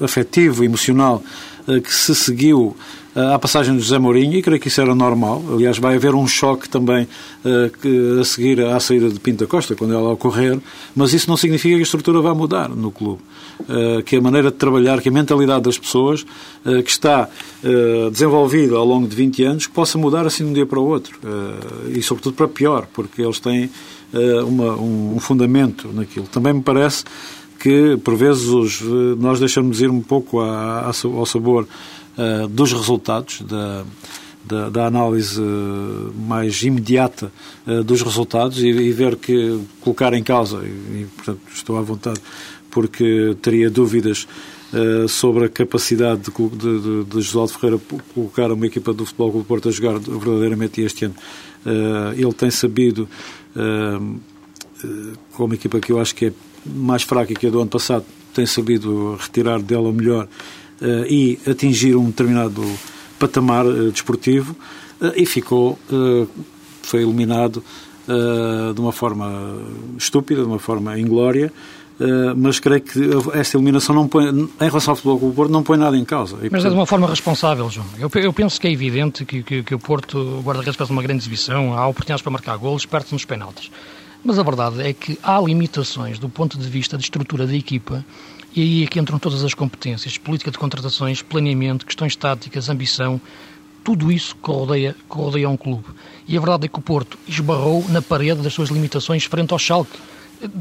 [0.00, 1.22] afetivo, emocional
[1.66, 2.76] que se seguiu
[3.14, 5.42] à passagem do José Mourinho, e creio que isso era normal.
[5.52, 7.06] Aliás, vai haver um choque também
[7.44, 10.58] uh, a seguir à saída de Pinta Costa, quando ela ocorrer,
[10.96, 13.22] mas isso não significa que a estrutura vá mudar no clube.
[13.60, 16.26] Uh, que a maneira de trabalhar, que a mentalidade das pessoas,
[16.84, 17.28] que está
[18.10, 21.18] desenvolvida ao longo de 20 anos, possa mudar assim de um dia para o outro.
[21.94, 23.70] e, sobretudo, para pior, porque eles têm
[24.46, 26.26] uma, um, fundamento naquilo.
[26.26, 27.04] Também me parece
[27.58, 28.80] que, por vezes,
[29.18, 31.66] nós deixamos ir um pouco ao sabor
[32.16, 33.84] uh, dos resultados, da,
[34.44, 35.40] da, da, análise
[36.14, 37.32] mais imediata
[37.66, 42.20] uh, dos resultados e, e, ver que colocar em causa, e, portanto estou à vontade,
[42.70, 44.26] porque teria dúvidas
[45.08, 47.80] sobre a capacidade de, de, de, José Ferreira
[48.12, 51.14] colocar uma equipa do Futebol Clube Porto a jogar verdadeiramente este ano.
[52.16, 53.08] ele tem sabido,
[55.30, 56.32] com uma equipa que eu acho que é
[56.66, 60.28] mais fraca que a do ano passado, tem sabido retirar dela o melhor
[61.08, 62.62] e atingir um determinado
[63.18, 64.56] patamar uh, desportivo
[65.00, 65.78] uh, e ficou,
[66.82, 67.62] foi eliminado
[68.74, 69.56] de uma forma
[69.96, 71.50] estúpida, de uma forma inglória,
[72.36, 73.00] mas creio que
[73.32, 76.36] esta eliminação não põe, em relação ao futebol do Porto, não põe nada em causa.
[76.36, 76.66] E, mas portanto...
[76.66, 77.86] é de uma forma responsável, João.
[77.98, 81.02] Eu, eu penso que é evidente que, que, que o Porto, o guarda-redes faz uma
[81.02, 83.70] grande exibição, há oportunidades para marcar golos, perde-se nos penaltis.
[84.22, 88.04] Mas a verdade é que há limitações do ponto de vista de estrutura da equipa
[88.54, 93.20] e aí é que entram todas as competências, política de contratações, planeamento, questões táticas, ambição,
[93.82, 95.84] tudo isso corrodeia, corrodeia um clube.
[96.28, 99.58] E a verdade é que o Porto esbarrou na parede das suas limitações frente ao
[99.58, 99.98] Schalke.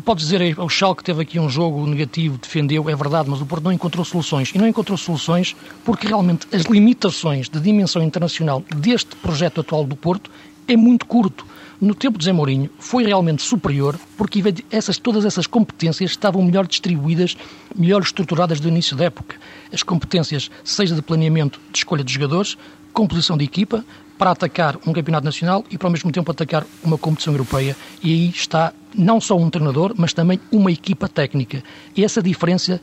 [0.03, 3.63] Pode dizer, o Schalke teve aqui um jogo negativo, defendeu, é verdade, mas o Porto
[3.65, 4.51] não encontrou soluções.
[4.53, 9.95] E não encontrou soluções porque realmente as limitações de dimensão internacional deste projeto atual do
[9.95, 10.31] Porto
[10.67, 11.45] é muito curto
[11.81, 16.67] no tempo de Zé Mourinho, foi realmente superior porque essas, todas essas competências estavam melhor
[16.67, 17.35] distribuídas,
[17.75, 19.35] melhor estruturadas do início da época.
[19.71, 22.57] As competências, seja de planeamento de escolha de jogadores,
[22.93, 23.83] composição de equipa,
[24.17, 27.75] para atacar um campeonato nacional e, para ao mesmo tempo, atacar uma competição europeia.
[28.01, 31.63] E aí está não só um treinador, mas também uma equipa técnica.
[31.95, 32.79] E essa diferença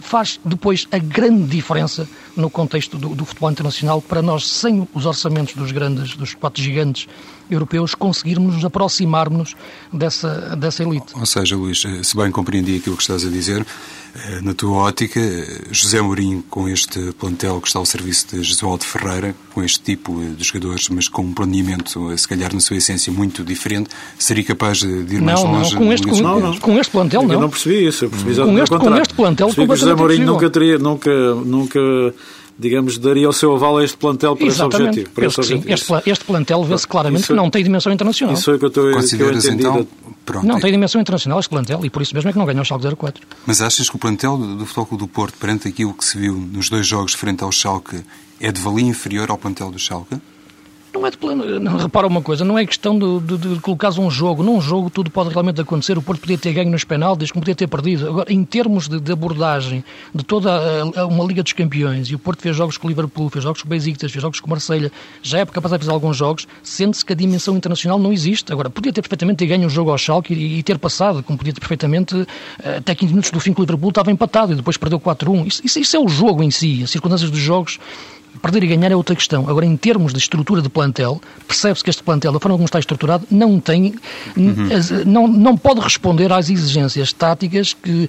[0.00, 5.06] faz depois a grande diferença no contexto do, do, futebol internacional para nós, sem os
[5.06, 7.06] orçamentos dos grandes, dos quatro gigantes
[7.50, 9.54] europeus, conseguirmos nos aproximarmos
[9.92, 11.12] dessa, dessa elite.
[11.14, 13.66] Ou seja, Luís, eh, se bem compreendi aquilo que estás a dizer,
[14.42, 15.20] na tua ótica,
[15.70, 20.20] José Mourinho, com este plantel que está ao serviço de Josualdo Ferreira, com este tipo
[20.20, 24.44] de jogadores, mas com um planeamento, eh, se calhar na sua essência, muito diferente, seria
[24.44, 25.74] capaz de ir mais não, longe?
[25.74, 26.58] Não, com este, com, não, não.
[26.58, 27.34] com este plantel, não.
[27.34, 30.26] Eu não percebi isso, eu percebi com este, com este plantel, percebi que José Mourinho
[30.26, 31.80] nunca teria, nunca, nunca
[32.60, 34.76] digamos, daria o seu aval a este plantel para Exatamente.
[34.76, 35.14] esse objetivo.
[35.14, 35.72] Para esse objetivo.
[35.72, 38.34] Este, este, plantel vê-se claramente isso, que não tem dimensão internacional.
[38.34, 39.88] Isso é que eu estou Consideras, que eu então,
[40.26, 40.46] pronto.
[40.46, 42.64] Não tem dimensão internacional este plantel e por isso mesmo é que não ganhou o
[42.64, 43.26] Schalke 04.
[43.46, 46.68] Mas achas que o plantel do Futebol do Porto, perante aquilo que se viu nos
[46.68, 48.04] dois jogos frente ao Schalke,
[48.38, 50.16] é de valia inferior ao plantel do Schalke?
[50.92, 51.44] Não é de plano.
[51.78, 54.42] Repara uma coisa, não é questão de, de, de colocares um jogo.
[54.42, 55.96] Num jogo tudo pode realmente acontecer.
[55.96, 58.08] O Porto podia ter ganho nos penaltis, como podia ter perdido.
[58.08, 60.50] Agora, em termos de, de abordagem de toda
[60.96, 63.62] a, uma Liga dos Campeões, e o Porto fez jogos com o Liverpool, fez jogos
[63.62, 64.90] com o Besiktas, fez jogos com o Marselha,
[65.22, 68.52] já é capaz de fazer alguns jogos, sente-se que a dimensão internacional não existe.
[68.52, 71.38] Agora, podia ter perfeitamente ter ganho um jogo ao Schalke e, e ter passado, como
[71.38, 72.26] podia ter perfeitamente,
[72.62, 75.46] eh, até 15 minutos do fim que o Liverpool estava empatado e depois perdeu 4-1.
[75.46, 77.78] Isso, isso, isso é o jogo em si, as circunstâncias dos jogos
[78.42, 79.48] Perder e ganhar é outra questão.
[79.48, 82.78] Agora, em termos de estrutura de plantel, percebe-se que este plantel, da forma como está
[82.78, 83.94] estruturado, não tem,
[84.36, 84.68] uhum.
[85.06, 88.08] não, não pode responder às exigências táticas, que,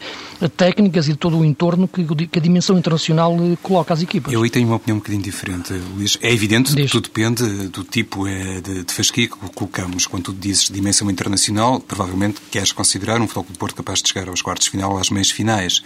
[0.56, 4.32] técnicas e de todo o entorno que, que a dimensão internacional eh, coloca às equipas.
[4.32, 6.18] Eu aí tenho uma opinião um bocadinho diferente, Luís.
[6.22, 10.08] É evidente que tudo depende do tipo eh, de, de fasquia que colocamos.
[10.08, 14.30] Quando tu dizes dimensão internacional, provavelmente queres considerar um futebol de Porto capaz de chegar
[14.30, 15.84] aos quartos de final ou às meias finais.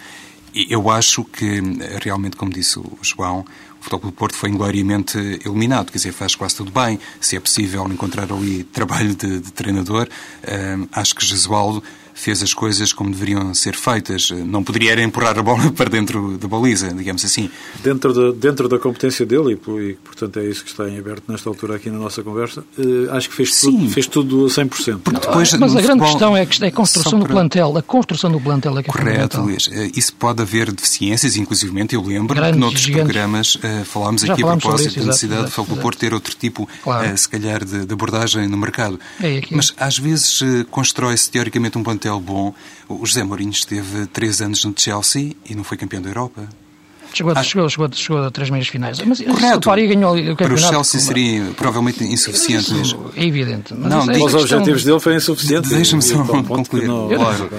[0.70, 1.62] Eu acho que,
[2.02, 3.46] realmente, como disse o João,
[3.86, 7.00] Futebol do Porto foi ingloriamente eliminado, quer dizer, faz quase tudo bem.
[7.22, 10.08] Se é possível encontrar ali trabalho de, de treinador,
[10.92, 11.84] acho que Jesualdo
[12.16, 14.32] fez as coisas como deveriam ser feitas.
[14.32, 17.50] Não poderia era empurrar a bola para dentro da baliza, digamos assim.
[17.84, 21.50] Dentro da, dentro da competência dele, e, portanto é isso que está em aberto nesta
[21.50, 25.00] altura aqui na nossa conversa, eh, acho que fez tudo, fez tudo a 100%.
[25.04, 27.28] Porque depois, Mas a grande futebol, questão é, que é a construção para...
[27.28, 27.78] do plantel.
[27.78, 29.70] A construção do plantel é que é Correto, Luís.
[29.72, 33.06] Eh, isso pode haver deficiências, inclusivamente eu lembro Grandes, que noutros gigantes.
[33.06, 36.36] programas uh, falámos Já aqui a propósito isso, da necessidade exato, de Porto ter outro
[36.36, 37.14] tipo, claro.
[37.14, 39.00] uh, se calhar, de, de, abordagem no mercado.
[39.22, 42.54] É Mas às vezes uh, constrói-se teoricamente um plantel bom
[42.88, 46.44] o José Mourinho esteve três anos no Chelsea e não foi campeão da Europa.
[47.14, 49.00] Chegou, a, chegou, chegou, chegou a três meias finais.
[49.00, 49.70] Mas Correto.
[49.70, 50.36] Repare, ganhou o campeonato.
[50.36, 53.10] Para o Chelsea seria provavelmente insuficiente mesmo.
[53.16, 53.74] É evidente.
[53.74, 55.70] Mas Não, isso é digo- Os questão- objetivos dele foram insuficientes.
[55.72, 56.88] Deixa-me só ponto que concluir.
[56.90, 57.50] não- Claro.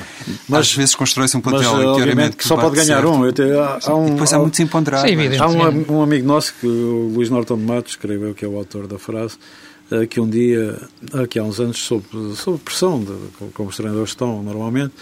[0.46, 3.10] Mas- Às vezes constrói-se um Mas, plantel e obviamente, teoricamente que só pode ganhar certo.
[3.10, 3.24] um.
[3.24, 5.10] Eu te- há, há um, E depois há há- muitos imponderáveis.
[5.10, 5.42] Sim, evidente.
[5.42, 8.58] Há um, um amigo nosso, que o Luís Norton de Matos, escreveu, que é o
[8.58, 9.75] autor da frase, eh,
[10.10, 10.80] que um dia,
[11.12, 13.14] aqui há uns anos, sob, sob pressão, de,
[13.52, 14.92] como os treinadores estão normalmente,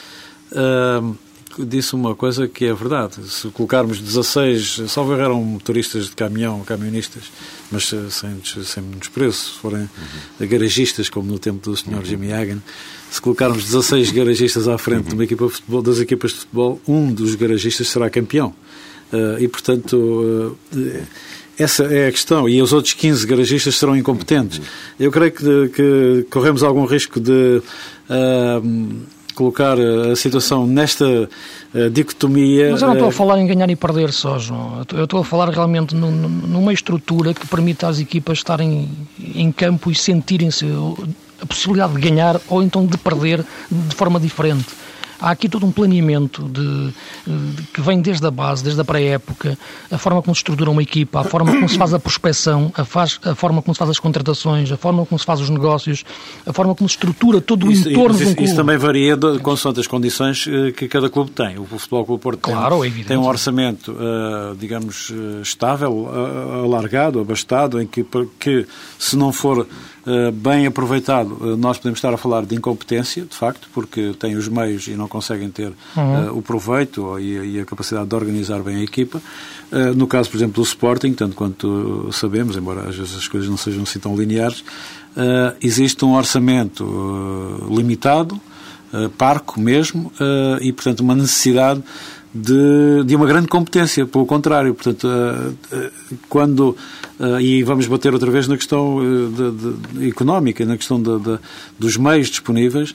[0.53, 1.01] eh,
[1.59, 3.16] disse uma coisa que é verdade.
[3.29, 7.25] Se colocarmos 16, salvo erro eram motoristas de caminhão, camionistas,
[7.70, 9.88] mas eh, sem, sem desprezo, se forem
[10.40, 12.05] garagistas, como no tempo do Sr.
[12.05, 12.62] Jimmy Hagan,
[13.11, 16.81] se colocarmos 16 garagistas à frente de uma equipa de futebol, das equipas de futebol,
[16.87, 18.55] um dos garagistas será campeão.
[19.12, 21.03] Eh, e, portanto, eh,
[21.59, 22.49] essa é a questão.
[22.49, 24.61] E os outros 15 garagistas serão incompetentes.
[24.99, 27.62] Eu creio que, que corremos algum risco de
[28.09, 28.61] ah,
[29.35, 31.05] colocar a situação nesta
[31.75, 32.71] ah, dicotomia.
[32.73, 34.85] Mas eu não estou a ah, falar em ganhar e perder só, João.
[34.93, 38.88] Eu estou- a falar realmente num- num- numa estrutura que permita às equipas estarem
[39.35, 40.67] em campo e sentirem-se
[41.40, 44.67] a possibilidade de ganhar ou então de perder de forma diferente.
[45.20, 46.88] Há aqui todo um planeamento de,
[47.27, 49.57] de- que vem desde a base, desde a pré-época,
[49.90, 52.85] a forma como se estrutura uma equipa, a forma como se faz a prospecção, a,
[52.85, 56.05] faz- a forma como se faz as contratações, a forma como se faz os negócios,
[56.46, 58.44] a forma como se estrutura todo o Isso, entorno isso- de um clube.
[58.48, 61.59] isso também varia de, consoante as condições eh, que cada clube tem.
[61.59, 66.64] O Futebol Clube Porto tem- Claro, é tem, um orçamento, eh, digamos, eh, estável, eh,
[66.64, 68.05] alargado, abastado, em que,
[68.38, 68.66] que
[68.98, 69.66] se não for
[70.33, 74.49] bem aproveitado, eh, nós podemos estar a falar de incompetência, de facto, porque têm os
[74.49, 78.61] meios e não conseguem ter eh, o proveito e, a- e a capacidade de organizar
[78.62, 79.23] bem a equipa.
[79.73, 83.49] Eh, no caso, por exemplo, do Sporting, tanto quanto sabemos, embora às vezes as coisas
[83.49, 84.62] não sejam assim tão lineares,
[85.17, 88.40] eh, existe um orçamento eh, limitado,
[88.93, 91.83] eh, parco mesmo, eh, e, portanto, uma necessidade
[92.35, 94.75] de, de uma grande competência, pelo contrário.
[94.75, 95.90] Portanto, eh, eh,
[96.29, 96.77] quando.
[97.20, 101.01] eh, e vamos bater outra vez na questão de- de- económica, na questão
[101.79, 102.94] dos meios disponíveis,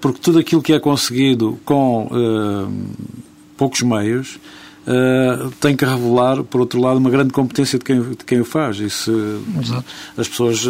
[0.00, 2.08] porque tudo aquilo que é conseguido com
[3.56, 4.38] poucos meios.
[4.86, 8.44] eh, tem que revelar, por outro lado, uma grande competência de quem, de quem o
[8.46, 8.78] faz.
[8.80, 9.10] E se
[9.62, 9.84] Exato.
[10.16, 10.66] as pessoas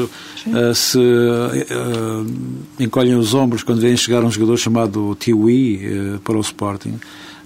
[0.49, 6.41] eh, se eh, encolhem os ombros quando veem chegar um jogador chamado Tiwi para o
[6.41, 6.95] Sporting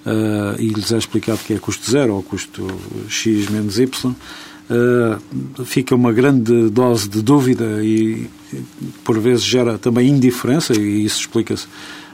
[0.07, 2.67] eh, e lhes é explicado que é custo zero ou custo
[3.09, 4.15] X menos Y,
[4.71, 5.19] eh,
[5.65, 8.29] fica uma grande dose de dúvida e
[9.03, 11.67] por vezes gera também indiferença e isso explica-se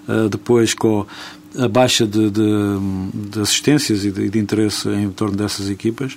[0.08, 1.04] eh, depois com
[1.58, 2.42] a baixa de, de,
[3.12, 6.16] de assistências e de, de interesse em torno dessas equipas.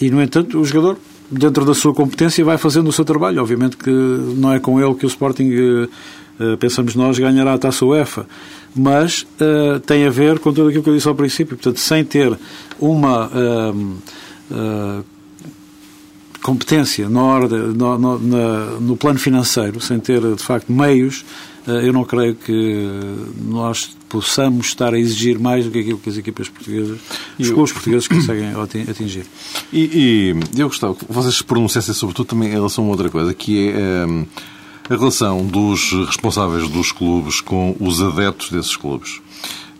[0.00, 0.96] E, no entanto, o jogador,
[1.28, 3.42] dentro da sua competência, vai fazendo o seu trabalho.
[3.42, 5.50] Obviamente que não é com ele que o Sporting,
[6.58, 8.26] pensamos nós, ganhará a taça UEFA.
[8.74, 11.56] Mas eh, tem a ver com tudo aquilo que eu disse ao princípio.
[11.56, 12.38] Portanto, sem ter
[12.78, 13.30] uma.
[13.34, 13.74] eh,
[14.52, 15.02] eh,
[16.42, 21.22] competência na ordem, no, no, no plano financeiro, sem ter de facto meios,
[21.68, 22.88] eh, eu não creio que
[23.44, 26.98] nós possamos estar a exigir mais do que aquilo que as equipas portuguesas,
[27.38, 29.26] os clubes portugueses conseguem ati- atingir.
[29.70, 33.10] E, e eu gostava que vocês se pronunciassem sobretudo também em relação a uma outra
[33.10, 34.24] coisa, que é hum,
[34.90, 39.20] a relação dos responsáveis dos clubes com os adeptos desses clubes.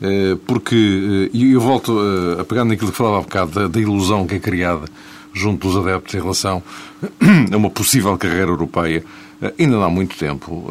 [0.01, 3.67] Eh, Porque, eh, e eu volto eh, a pegar naquilo que falava há bocado, da,
[3.67, 4.87] da ilusão que é criada
[5.35, 6.63] junto dos adeptos em relação
[7.53, 9.05] a uma possível carreira europeia.
[9.59, 10.67] Ainda não há muito tempo,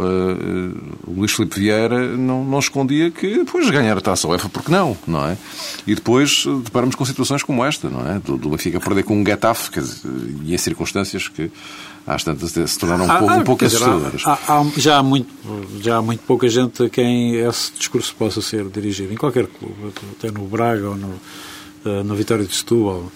[1.08, 4.71] o Luís Filipe Vieira não, não escondia que depois de ganhar a taça UEFA, porque
[4.71, 5.36] não, não é?
[5.88, 8.19] E depois deparamos com situações como esta, não é?
[8.19, 10.08] Do, do Benfica perder com um Getafe, dizer,
[10.45, 11.49] e em circunstâncias que
[12.10, 14.22] às tantas se tornaram um, pouco, um pouco dizer, assustadoras.
[14.26, 15.30] há- há- há- já, há muito,
[15.82, 19.93] já há muito pouca gente a quem esse discurso possa ser dirigido, em qualquer clube,
[20.17, 21.13] até no Braga ou no,
[21.86, 23.12] eh, no Vitória de Setúbal.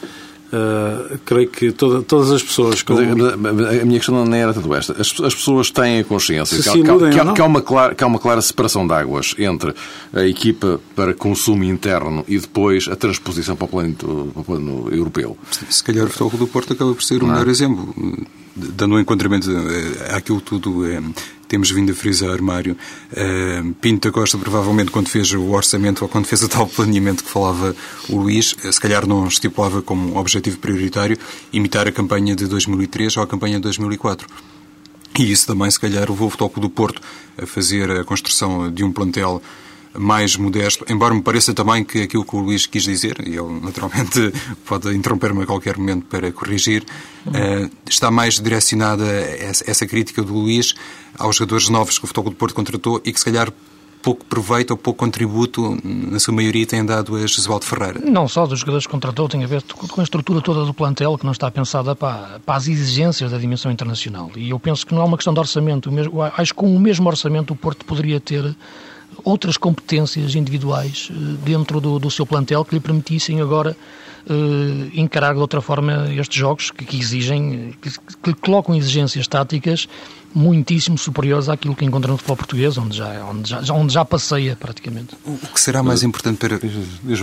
[0.56, 4.72] Eh, creio que toda- todas as pessoas com, Mas a, minha questão não era tanto
[4.76, 4.94] esta.
[4.94, 7.34] As, as pessoas têm a consciência Se que, que que não.
[7.34, 9.74] que há uma clara, que há uma clara separação de águas entre
[10.14, 14.90] a equipa para consumo interno e depois a transposição para o plano, para o plano
[14.94, 15.36] europeu.
[15.72, 17.92] Se calhar o Futebol do Porto acaba por ser o melhor exemplo,
[18.56, 21.02] dando um enquadramento eh, àquilo tudo eh,
[21.54, 22.76] temos vindo a frisar, Mário.
[23.16, 27.24] Eh, Pinto da Costa, provavelmente, quando fez o orçamento ou quando fez o tal planeamento
[27.24, 27.76] que falava
[28.10, 31.16] o Luís, eh, se calhar não estipulava como objetivo prioritário
[31.52, 34.28] imitar a campanha de 2003 ou a campanha de 2004.
[35.20, 37.00] E isso também, se calhar, levou o Futebol do Porto
[37.38, 39.40] a fazer a construção de um plantel
[39.98, 43.60] mais modesto, embora me pareça também que aquilo que o Luís quis dizer, e ele
[43.62, 44.34] naturalmente
[44.66, 46.84] pode interromper-me a qualquer momento para corrigir,
[47.34, 50.74] eh, está mais direcionada essa, crítica do Luís
[51.18, 53.52] aos jogadores novos que o Futebol do Porto contratou e que se calhar
[54.04, 58.02] pouco proveito ou pouco contributo, na sua maioria, tem dado a Jesualdo Ferreira?
[58.04, 61.18] Não só dos jogadores que contratou, tem a ver com a estrutura toda do plantel
[61.18, 64.30] que não está pensada para, para as exigências da dimensão internacional.
[64.36, 65.90] E eu penso que não é uma questão de orçamento.
[66.36, 68.54] Acho que com o mesmo orçamento o Porto poderia ter
[69.24, 73.76] outras competências individuais eh, dentro do, do seu plantel que lhe permitissem agora
[74.30, 77.90] uh, encarar de outra forma estes jogos que, que exigem, que,
[78.22, 79.88] que, colocam exigências táticas
[80.34, 84.56] muitíssimo superiores àquilo que encontra no futebol português, onde já, onde já, onde já passeia
[84.56, 85.16] praticamente.
[85.26, 86.60] O que será mais importante para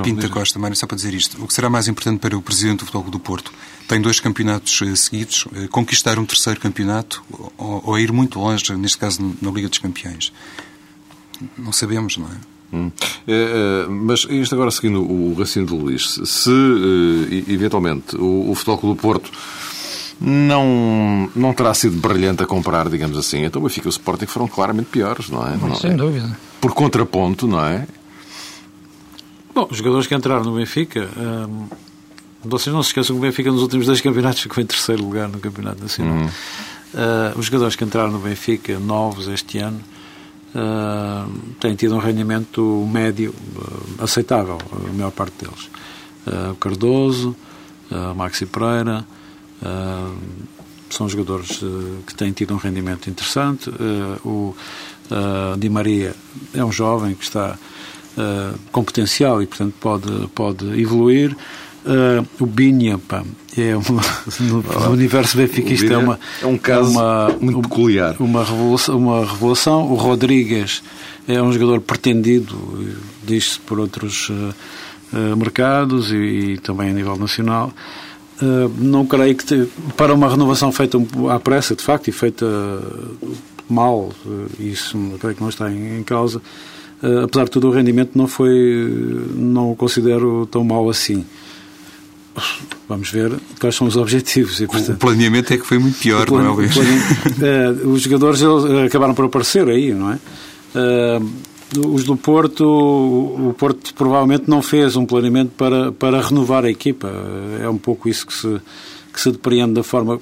[0.03, 2.81] Pinta Costa, Mário, só para dizer isto, o que será mais importante para o Presidente
[2.81, 3.53] do Futebol do Porto?
[3.88, 7.24] Tem dois campeonatos eh, seguidos, conquistar um terceiro campeonato
[7.59, 10.33] ou, ou ir muito longe, neste caso na Liga dos Campeões?
[11.57, 12.61] Não sabemos, não é?
[12.72, 12.90] Hum.
[13.26, 18.55] É, é, mas isto agora seguindo o raciocínio do Luís, se uh, eventualmente o, o
[18.55, 19.31] Futebol Clube do Porto
[20.20, 24.26] não, não terá sido brilhante a comprar, digamos assim, então o Benfica e o Sporting
[24.26, 25.57] foram claramente piores, não é?
[25.57, 25.94] Não, sem é?
[25.94, 26.38] dúvida.
[26.61, 27.87] Por contraponto, não é?
[29.55, 31.66] Bom, os jogadores que entraram no Benfica, hum,
[32.44, 35.29] vocês não se esqueçam que o Benfica nos últimos dois campeonatos ficou em terceiro lugar
[35.29, 36.14] no Campeonato Nacional.
[36.14, 36.26] Uhum.
[36.26, 39.81] Uh, os jogadores que entraram no Benfica, novos este ano,
[40.55, 45.71] uh, têm tido um rendimento médio uh, aceitável, a maior parte deles.
[46.27, 47.37] Uh, Cardoso,
[47.91, 49.05] uh, Maxi Pereira,
[50.89, 51.61] são jogadores
[52.07, 53.71] que têm tido um rendimento interessante.
[54.25, 54.57] o
[55.59, 56.17] Di Maria
[56.55, 57.59] é um jovem que está
[58.73, 61.37] com potencial e, portanto, pode, pode evoluir.
[61.83, 63.25] Uh, o Binha, pá,
[63.57, 64.03] é uma,
[64.40, 64.62] no,
[64.93, 68.16] universo benfiquista é, uma, é um caso é uma, muito peculiar.
[68.21, 69.90] Uma revelação, uma revelação.
[69.90, 70.83] O Rodrigues
[71.27, 72.55] é um jogador pretendido,
[73.25, 74.55] diz-se por outros uh,
[75.14, 77.73] uh, mercados e, e, também a nível nacional.
[78.77, 80.99] não creio que te, para uma renovação feita
[81.31, 82.47] à pressa, de facto, e feita
[83.71, 84.12] mal,
[84.59, 86.43] isso creio que não está em, em causa.
[87.25, 88.53] apesar de tudo, o rendimento não foi,
[89.35, 91.25] não o considero tão mau assim
[92.88, 94.61] vamos ver quais são os objetivos.
[94.61, 96.44] E, portanto, o planeamento é que foi muito pior, plane...
[96.44, 96.76] não é, Luís?
[96.76, 100.18] uh, os jogadores eles, eh, acabaram por aparecer aí, não é?
[100.74, 101.50] Uh,
[101.87, 107.12] os do Porto, o Porto provavelmente não fez um planeamento para, para renovar a equipa.
[107.62, 108.61] É um pouco isso que se,
[109.12, 110.20] que se depreende da forma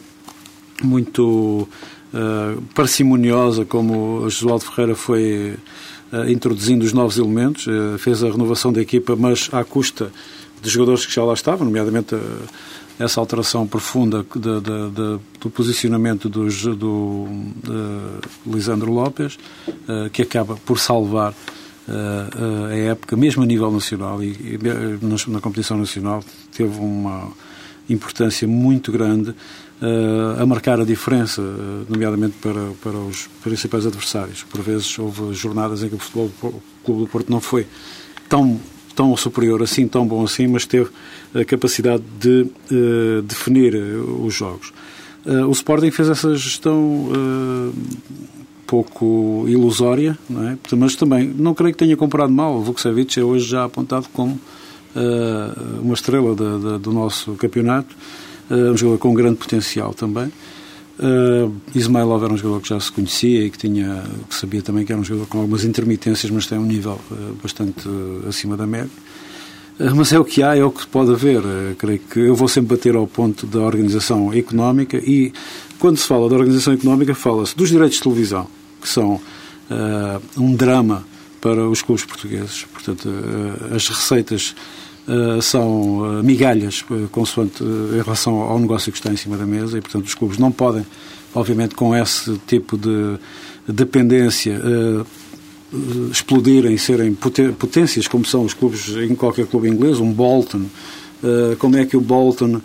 [0.83, 1.66] muito
[2.12, 5.54] uh, parcimoniosa como Josualdo Ferreira foi
[6.12, 7.66] uh, introduzindo os novos elementos.
[7.66, 10.12] Uh, fez a renovação da equipa, mas à custa
[10.61, 12.18] de jogadores que já lá estavam, nomeadamente eh,
[12.99, 17.29] essa alteração profunda de, de, de, do posicionamento dos, do
[18.44, 21.33] Lisandro Lopes, uh, que acaba por salvar
[22.71, 24.59] a época, mesmo a nível nacional e,
[25.27, 26.23] na, competição nacional,
[26.55, 27.33] teve uma
[27.88, 29.35] importância muito grande
[30.38, 31.40] a marcar a diferença,
[31.88, 34.42] nomeadamente para, para os principais adversários.
[34.42, 36.31] Por vezes houve jornadas em que o Futebol
[36.85, 37.66] Clube do Porto não foi
[38.29, 38.61] tão
[38.99, 40.91] tão superior assim, tão bom assim, mas teve
[41.33, 44.73] a capacidade de uh, definir uh, os jogos.
[45.25, 47.09] Uh, o Sporting fez essa gestão
[48.67, 50.75] pouco ilusória, é?
[50.77, 52.57] mas também não creio que tenha comprado mal.
[52.57, 54.39] O Vukcevic é hoje já apontado como
[55.81, 57.95] uma estrela de, de, do nosso campeonato,
[58.51, 60.31] um jogador com grande potencial também.
[60.99, 64.85] Uh, Ismailov era um jogador que já se conhecia e que, tinha, que sabia também
[64.85, 68.57] que era um jogador com algumas intermitências, mas tem um nível uh, bastante uh, acima
[68.57, 68.91] da média.
[69.95, 71.41] Mas é o que há, é o que pode haver.
[71.79, 75.33] creio que eu vou sempre bater ao ponto da organização económica e,
[75.79, 78.49] quando se fala da organização económica, fala-se dos direitos de televisão,
[78.83, 79.21] que são
[80.37, 81.05] um drama
[81.41, 82.67] para os clubes portugueses.
[82.73, 83.09] Portanto,
[83.73, 84.53] as receitas
[85.40, 89.79] são uh, migalhas uh, consoante, em relação ao negócio que está em cima da mesa
[89.79, 90.85] e, portanto, os clubes não podem,
[91.35, 93.18] obviamente, com esse tipo de
[93.66, 94.59] dependência,
[96.11, 100.62] explodirem, serem potências, como são os clubes em qualquer clube inglês, um Bolton.
[101.59, 102.62] como é que o Bolton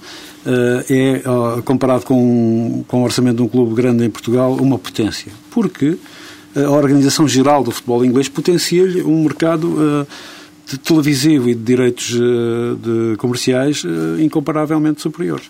[0.90, 1.22] é,
[1.66, 5.34] comparado com, com o orçamento de um clube grande em Portugal, uma potência?
[5.52, 5.98] Porque
[6.56, 10.08] a organização geral do futebol inglês potencia-lhe um mercado
[10.74, 15.50] de televisivo e de direitos uh, de comerciais uh, incomparavelmente superiores.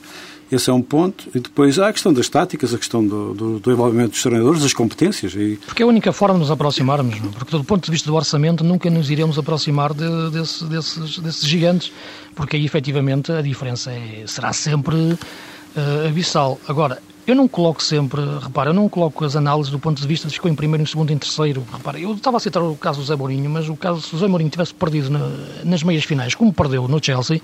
[0.51, 1.27] Esse é um ponto.
[1.33, 4.61] E depois há a questão das táticas, a questão do, do, do envolvimento dos treinadores,
[4.61, 5.33] das competências.
[5.33, 5.57] E...
[5.65, 7.31] Porque é a única forma de nos aproximarmos, não?
[7.31, 11.47] porque do ponto de vista do orçamento nunca nos iremos aproximar de, desse, desses, desses
[11.47, 11.91] gigantes,
[12.35, 16.59] porque aí efetivamente a diferença é, será sempre uh, abissal.
[16.67, 20.27] Agora, eu não coloco sempre, repara, eu não coloco as análises do ponto de vista
[20.27, 21.65] de ficou em primeiro, em segundo, em terceiro.
[21.71, 24.17] Repara, eu estava a citar o caso do Zé Mourinho, mas o caso se o
[24.17, 25.31] Zé Mourinho tivesse perdido na,
[25.63, 27.41] nas meias finais, como perdeu no Chelsea,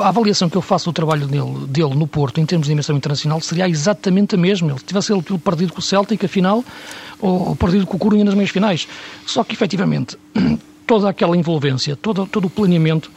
[0.00, 2.96] a avaliação que eu faço do trabalho dele, dele no Porto, em termos de dimensão
[2.96, 4.70] internacional, seria exatamente a mesma.
[4.70, 6.64] Ele tivesse ele perdido com o Celtic, afinal,
[7.18, 8.86] ou, ou perdido com o Corunha nas meias finais.
[9.26, 10.16] Só que, efetivamente,
[10.86, 13.10] toda aquela envolvência, todo, todo o planeamento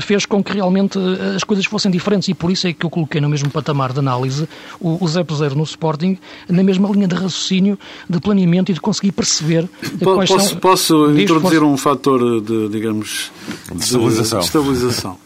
[0.00, 2.90] fez com que realmente eh, as coisas fossem diferentes e por isso é que eu
[2.90, 6.18] coloquei no mesmo patamar de análise o, o Zé Peseiro no Sporting,
[6.48, 7.78] na mesma linha de raciocínio,
[8.08, 9.68] de planeamento e de conseguir perceber
[10.02, 10.58] quais posso, são...
[10.58, 13.30] Posso introduzir um fator de, digamos,
[13.72, 14.38] de estabilização.
[14.40, 15.18] De estabilização.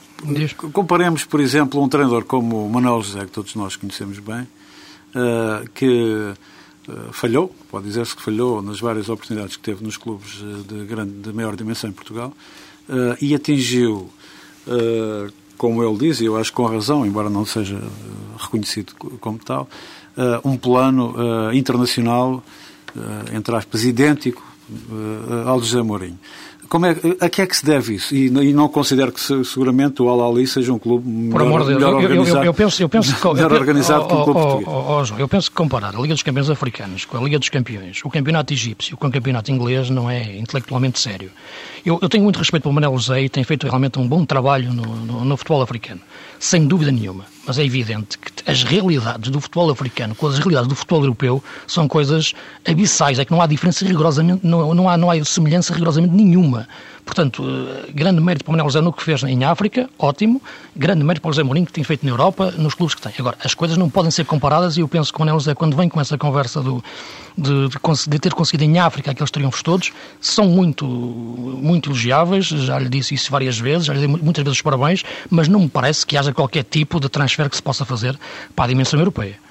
[0.72, 4.42] Comparemos, por exemplo, um treinador como o Manuel José, que todos nós conhecemos bem,
[5.14, 6.34] uh, que
[6.88, 10.84] eh, falhou, pode dizer-se que falhou nas várias oportunidades que teve nos clubes eh, de,
[10.84, 12.32] grande, de maior dimensão em Portugal
[12.88, 14.10] uh, e atingiu, uh,
[15.56, 17.80] como ele diz, e eu acho com razão, embora não seja
[18.38, 19.68] reconhecido como tal,
[20.16, 21.14] uh, um plano
[21.52, 22.42] internacional,
[23.32, 24.42] entre aspas, idêntico
[25.46, 26.18] ao de José Mourinho.
[26.68, 28.14] Como é, a que é que se deve isso?
[28.14, 32.44] E, e não considero que seguramente o Al-Ali seja um clube melhor, melhor organizado, eu,
[32.44, 34.68] eu, penso, eu penso que, melhor organizado que o clube português.
[34.68, 37.48] Oh, oh, eu penso que comparar a Liga dos Campeões Africanos com a Liga dos
[37.48, 41.30] Campeões, o campeonato egípcio com o campeonato inglês não é intelectualmente sério.
[41.84, 44.72] Eu, eu tenho muito respeito pelo Manel José e tem feito realmente um bom trabalho
[44.72, 46.00] no, no, no futebol africano,
[46.38, 47.33] sem dúvida nenhuma.
[47.46, 51.44] Mas é evidente que as realidades do futebol africano com as realidades do futebol europeu
[51.66, 52.32] são coisas
[52.66, 53.18] abissais.
[53.18, 56.66] É que não há diferença rigorosamente, não, não, há, não há semelhança rigorosamente nenhuma.
[57.04, 60.40] Portanto, eh, grande mérito para o Manuel no que fez em África, ótimo.
[60.74, 63.12] Grande mérito para o José Mourinho, que tem feito na Europa, nos clubes que tem.
[63.18, 65.76] Agora, as coisas não podem ser comparadas e eu penso que o Manuel José, quando
[65.76, 66.82] vem com essa conversa do,
[67.36, 67.78] de, de,
[68.08, 72.46] de, ter conseguido em África aqueles triunfos todos, são muito, muito elogiáveis.
[72.46, 75.60] Já lhe disse isso várias vezes, já lhe dei muitas vezes os parabéns, mas não
[75.60, 78.18] me parece que haja qualquer tipo de transfer que se possa fazer
[78.56, 79.43] para a dimensão europeia.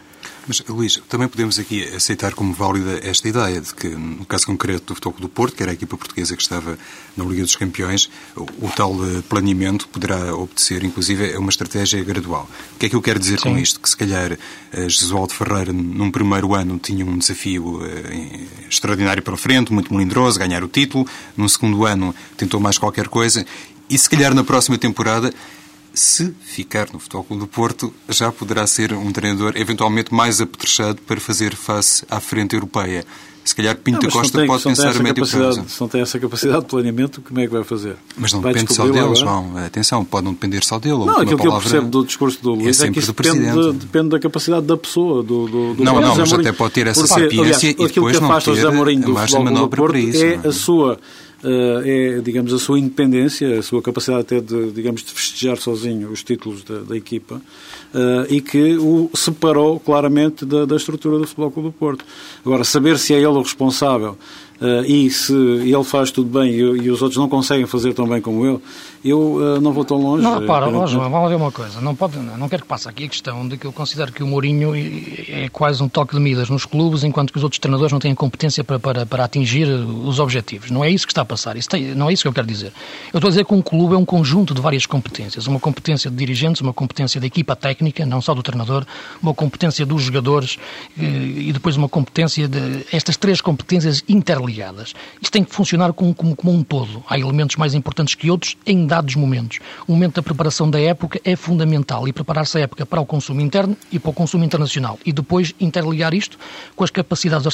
[0.46, 4.88] Mas, Luís, também podemos aqui aceitar como válida esta ideia de que, no caso concreto
[4.88, 6.78] do Futebol do Porto, que era a equipa portuguesa que estava
[7.16, 12.04] na Liga dos Campeões, o, o tal eh, planeamento poderá obedecer, inclusive, a uma estratégia
[12.04, 12.50] gradual.
[12.76, 13.52] O que é que eu quero dizer Sim.
[13.52, 13.80] com isto?
[13.80, 19.38] Que, se calhar, eh, Jesualdo Ferreira, num primeiro ano, tinha um desafio eh, extraordinário para
[19.38, 21.08] frente, muito melindroso, ganhar o título.
[21.38, 23.46] Num segundo ano, tentou mais qualquer coisa.
[23.90, 25.34] E, se calhar, na próxima temporada
[25.94, 31.02] se ficar no Futebol Clube do Porto, já poderá ser um treinador eventualmente mais apetrechado
[31.02, 33.06] para fazer face à frente europeia.
[33.44, 35.66] Se calhar Pinto não, Costa tem, pode pensar a médio prazo.
[35.68, 37.98] Se não tem essa capacidade de planeamento, como é que vai fazer?
[38.16, 39.58] Mas não vai depende só dele, João.
[39.58, 40.96] Atenção, pode não depender só dele.
[40.96, 44.10] Não, aquilo que eu percebo do discurso do Luís é, é que isso depende, depende,
[44.10, 47.70] da capacidade da pessoa, do, do, do Não, não, mas até pode ter essa sapiência
[47.70, 50.24] e depois não ter a margem de manobra para isso.
[50.24, 50.98] É a sua
[51.84, 56.24] é, digamos, a sua independência, a sua capacidade até de, digamos, de festejar sozinho os
[56.24, 57.36] títulos da, da equipa
[57.94, 62.06] uh, e que o separou claramente da, da estrutura do Futebol Clube do Porto.
[62.46, 64.18] Agora, saber se é ele o responsável
[64.62, 68.08] uh, e se ele faz tudo bem e, e, os outros não conseguem fazer tão
[68.08, 68.60] bem como ele,
[69.04, 70.24] eu uh, não vou tão longe.
[70.24, 71.82] Não, para, oh, João, vamos ver uma coisa.
[71.82, 74.28] Não, pode, não quero que passe aqui a questão de que eu considero que o
[74.28, 78.00] Mourinho é quase um toque de midas nos clubes, enquanto que os outros treinadores não
[78.00, 80.72] têm competência para, para, para atingir os objetivos.
[80.72, 81.58] Não é isso que está a passar.
[81.58, 82.72] Isso tem, não é isso que eu quero dizer.
[83.12, 85.48] Eu estou a dizer que um clube é um conjunto de várias competências.
[85.48, 88.86] Uma competência de dirigentes, uma competência da equipa técnica, não só do treinador,
[89.22, 90.58] uma competência dos jogadores
[90.98, 94.94] eh, e depois uma competência de estas três competências interligadas.
[95.22, 97.04] Isto tem que funcionar como, como, como um todo.
[97.10, 99.58] Há elementos mais importantes que outros em dados momentos.
[99.88, 103.42] O momento da preparação da época é fundamental e preparar-se a época para o consumo
[103.42, 105.00] interno e para o consumo internacional.
[105.04, 106.38] E depois interligar isto
[106.76, 107.48] com as capacidades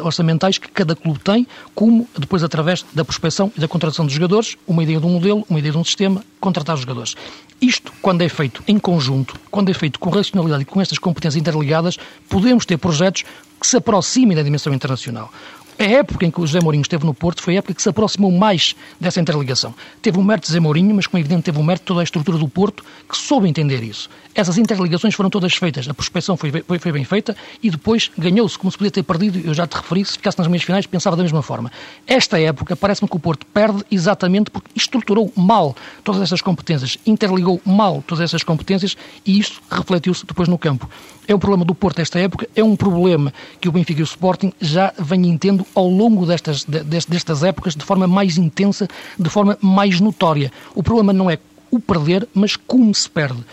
[0.00, 4.56] orçamentais que cada clube tem, como depois através da prospecção e da contratação de jogadores,
[4.68, 7.16] uma ideia de um modelo, uma ideia de um sistema, contratar jogadores.
[7.60, 11.40] Isto, quando é feito em conjunto, quando é feito com racionalidade e com estas competências
[11.40, 13.24] interligadas, podemos ter projetos
[13.60, 15.32] que se aproximem da dimensão internacional.
[15.76, 17.88] A época em que o José Mourinho esteve no Porto foi a época que se
[17.88, 19.74] aproximou mais dessa interligação.
[20.00, 22.04] Teve um mérito de José Mourinho, mas como é evidente teve um mérito toda a
[22.04, 24.08] estrutura do Porto que soube entender isso.
[24.34, 28.58] Essas interligações foram todas feitas, a prospecção foi, foi, foi bem feita e depois ganhou-se,
[28.58, 31.16] como se podia ter perdido, eu já te referi, se ficasse nas meias finais pensava
[31.16, 31.70] da mesma forma.
[32.06, 37.60] Esta época parece-me que o Porto perde exatamente porque estruturou mal todas essas competências, interligou
[37.64, 40.88] mal todas essas competências e isso refletiu-se depois no campo.
[41.26, 44.04] É um problema do Porto esta época, é um problema que o Benfica e o
[44.04, 48.88] Sporting já vêm entendo ao longo destas, destas épocas de forma mais intensa,
[49.18, 50.52] de forma mais notória.
[50.74, 51.38] O problema não é
[51.70, 53.44] o perder, mas como se perde.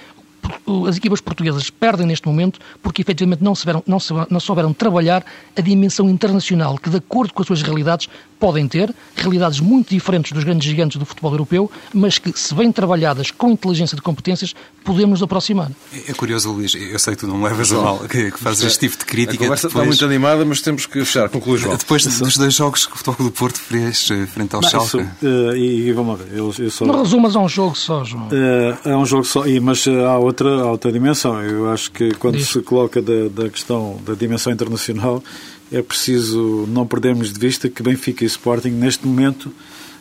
[0.88, 3.98] As equipas portuguesas perdem neste momento porque efetivamente não souberam, não,
[4.30, 5.24] não souberam trabalhar
[5.56, 8.08] a dimensão internacional que, de acordo com as suas realidades,
[8.40, 12.72] podem ter, realidades muito diferentes dos grandes gigantes do futebol europeu, mas que, se bem
[12.72, 15.72] trabalhadas com inteligência de competências, podemos nos aproximar.
[15.94, 18.64] É, é curioso, Luís, eu sei que tu não levas a mal, que, que fazes
[18.64, 19.44] este tipo de crítica.
[19.44, 19.84] A conversa depois...
[19.84, 21.30] está muito animada, mas temos que fechar.
[21.30, 21.76] Conclui, João.
[21.78, 24.98] Depois dos dois jogos que o Futebol do Porto fez eh, frente ao Schalke.
[24.98, 26.38] Uh, e, e, vamos ver.
[26.38, 26.86] Eu, eu só...
[26.86, 28.28] Não resumas a um jogo só, João.
[28.28, 30.18] Uh, é um jogo só, mas há
[30.66, 31.42] outra, dimensão.
[31.42, 32.50] Eu acho que quando Diz.
[32.50, 35.24] se coloca da, da questão da dimensão internacional,
[35.72, 39.52] é preciso não perdermos de vista que Benfica e Sporting, neste momento,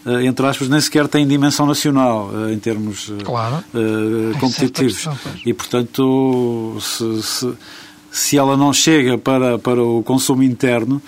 [0.04, 3.64] uh, entre aspas, nem sequer têm dimensão nacional uh, em termos uh, claro.
[4.40, 5.08] competitivos.
[5.46, 7.52] E, portanto, se, se,
[8.10, 11.00] se, ela não chega para, para o consumo interno,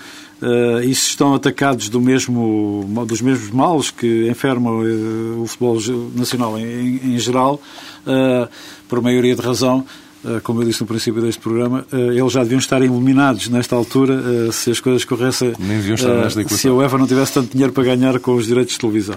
[0.83, 4.81] e se estão atacados do mesmo, dos mesmos males que enfermam
[5.41, 5.77] o futebol
[6.13, 7.61] nacional em, em geral,
[8.93, 9.83] por maioria de razão,
[10.23, 13.75] eh, como eu disse no princípio deste programa, eh, eles já deviam estar iluminados nesta
[13.75, 15.51] altura eh, se as coisas corressem.
[15.57, 16.57] Nem deviam estar nesta equação.
[16.59, 19.15] Se a UEFA não tivesse tanto dinheiro para ganhar com os direitos de televisão.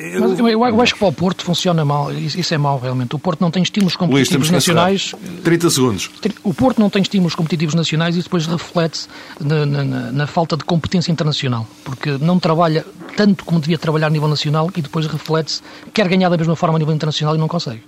[0.00, 0.48] Eu...
[0.48, 3.14] Eu, eu, acho que para o Porto funciona mal, isso é mau realmente.
[3.14, 5.14] O Porto não tem estímulos competitivos Luís, nacionais.
[5.44, 6.10] 30 segundos.
[6.42, 10.64] O Porto não tem estímulos competitivos nacionais e depois reflete-se na, na, na, falta de
[10.64, 15.60] competência internacional, porque não trabalha tanto como devia trabalhar a nível nacional e depois reflete-se,
[15.92, 17.82] quer ganhar da mesma forma a nível internacional e não consegue.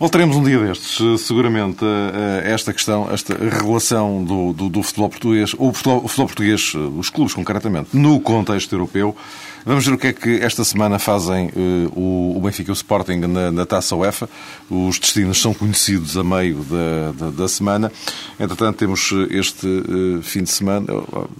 [0.00, 5.10] Voltaremos um dia destes, eh, seguramente, a esta questão, esta relação do, do, do futebol
[5.10, 9.14] português, ou o futebol, futebol, português, eh, os clubes concretamente, no contexto europeu.
[9.62, 12.74] Vamos ver o que é que esta semana fazem uh, o, o, Benfica e o
[12.74, 14.26] Sporting na, na, Taça UEFA.
[14.70, 17.92] Os destinos são conhecidos a meio da, da, da semana.
[18.38, 20.86] Entretanto, temos este uh, fim de semana,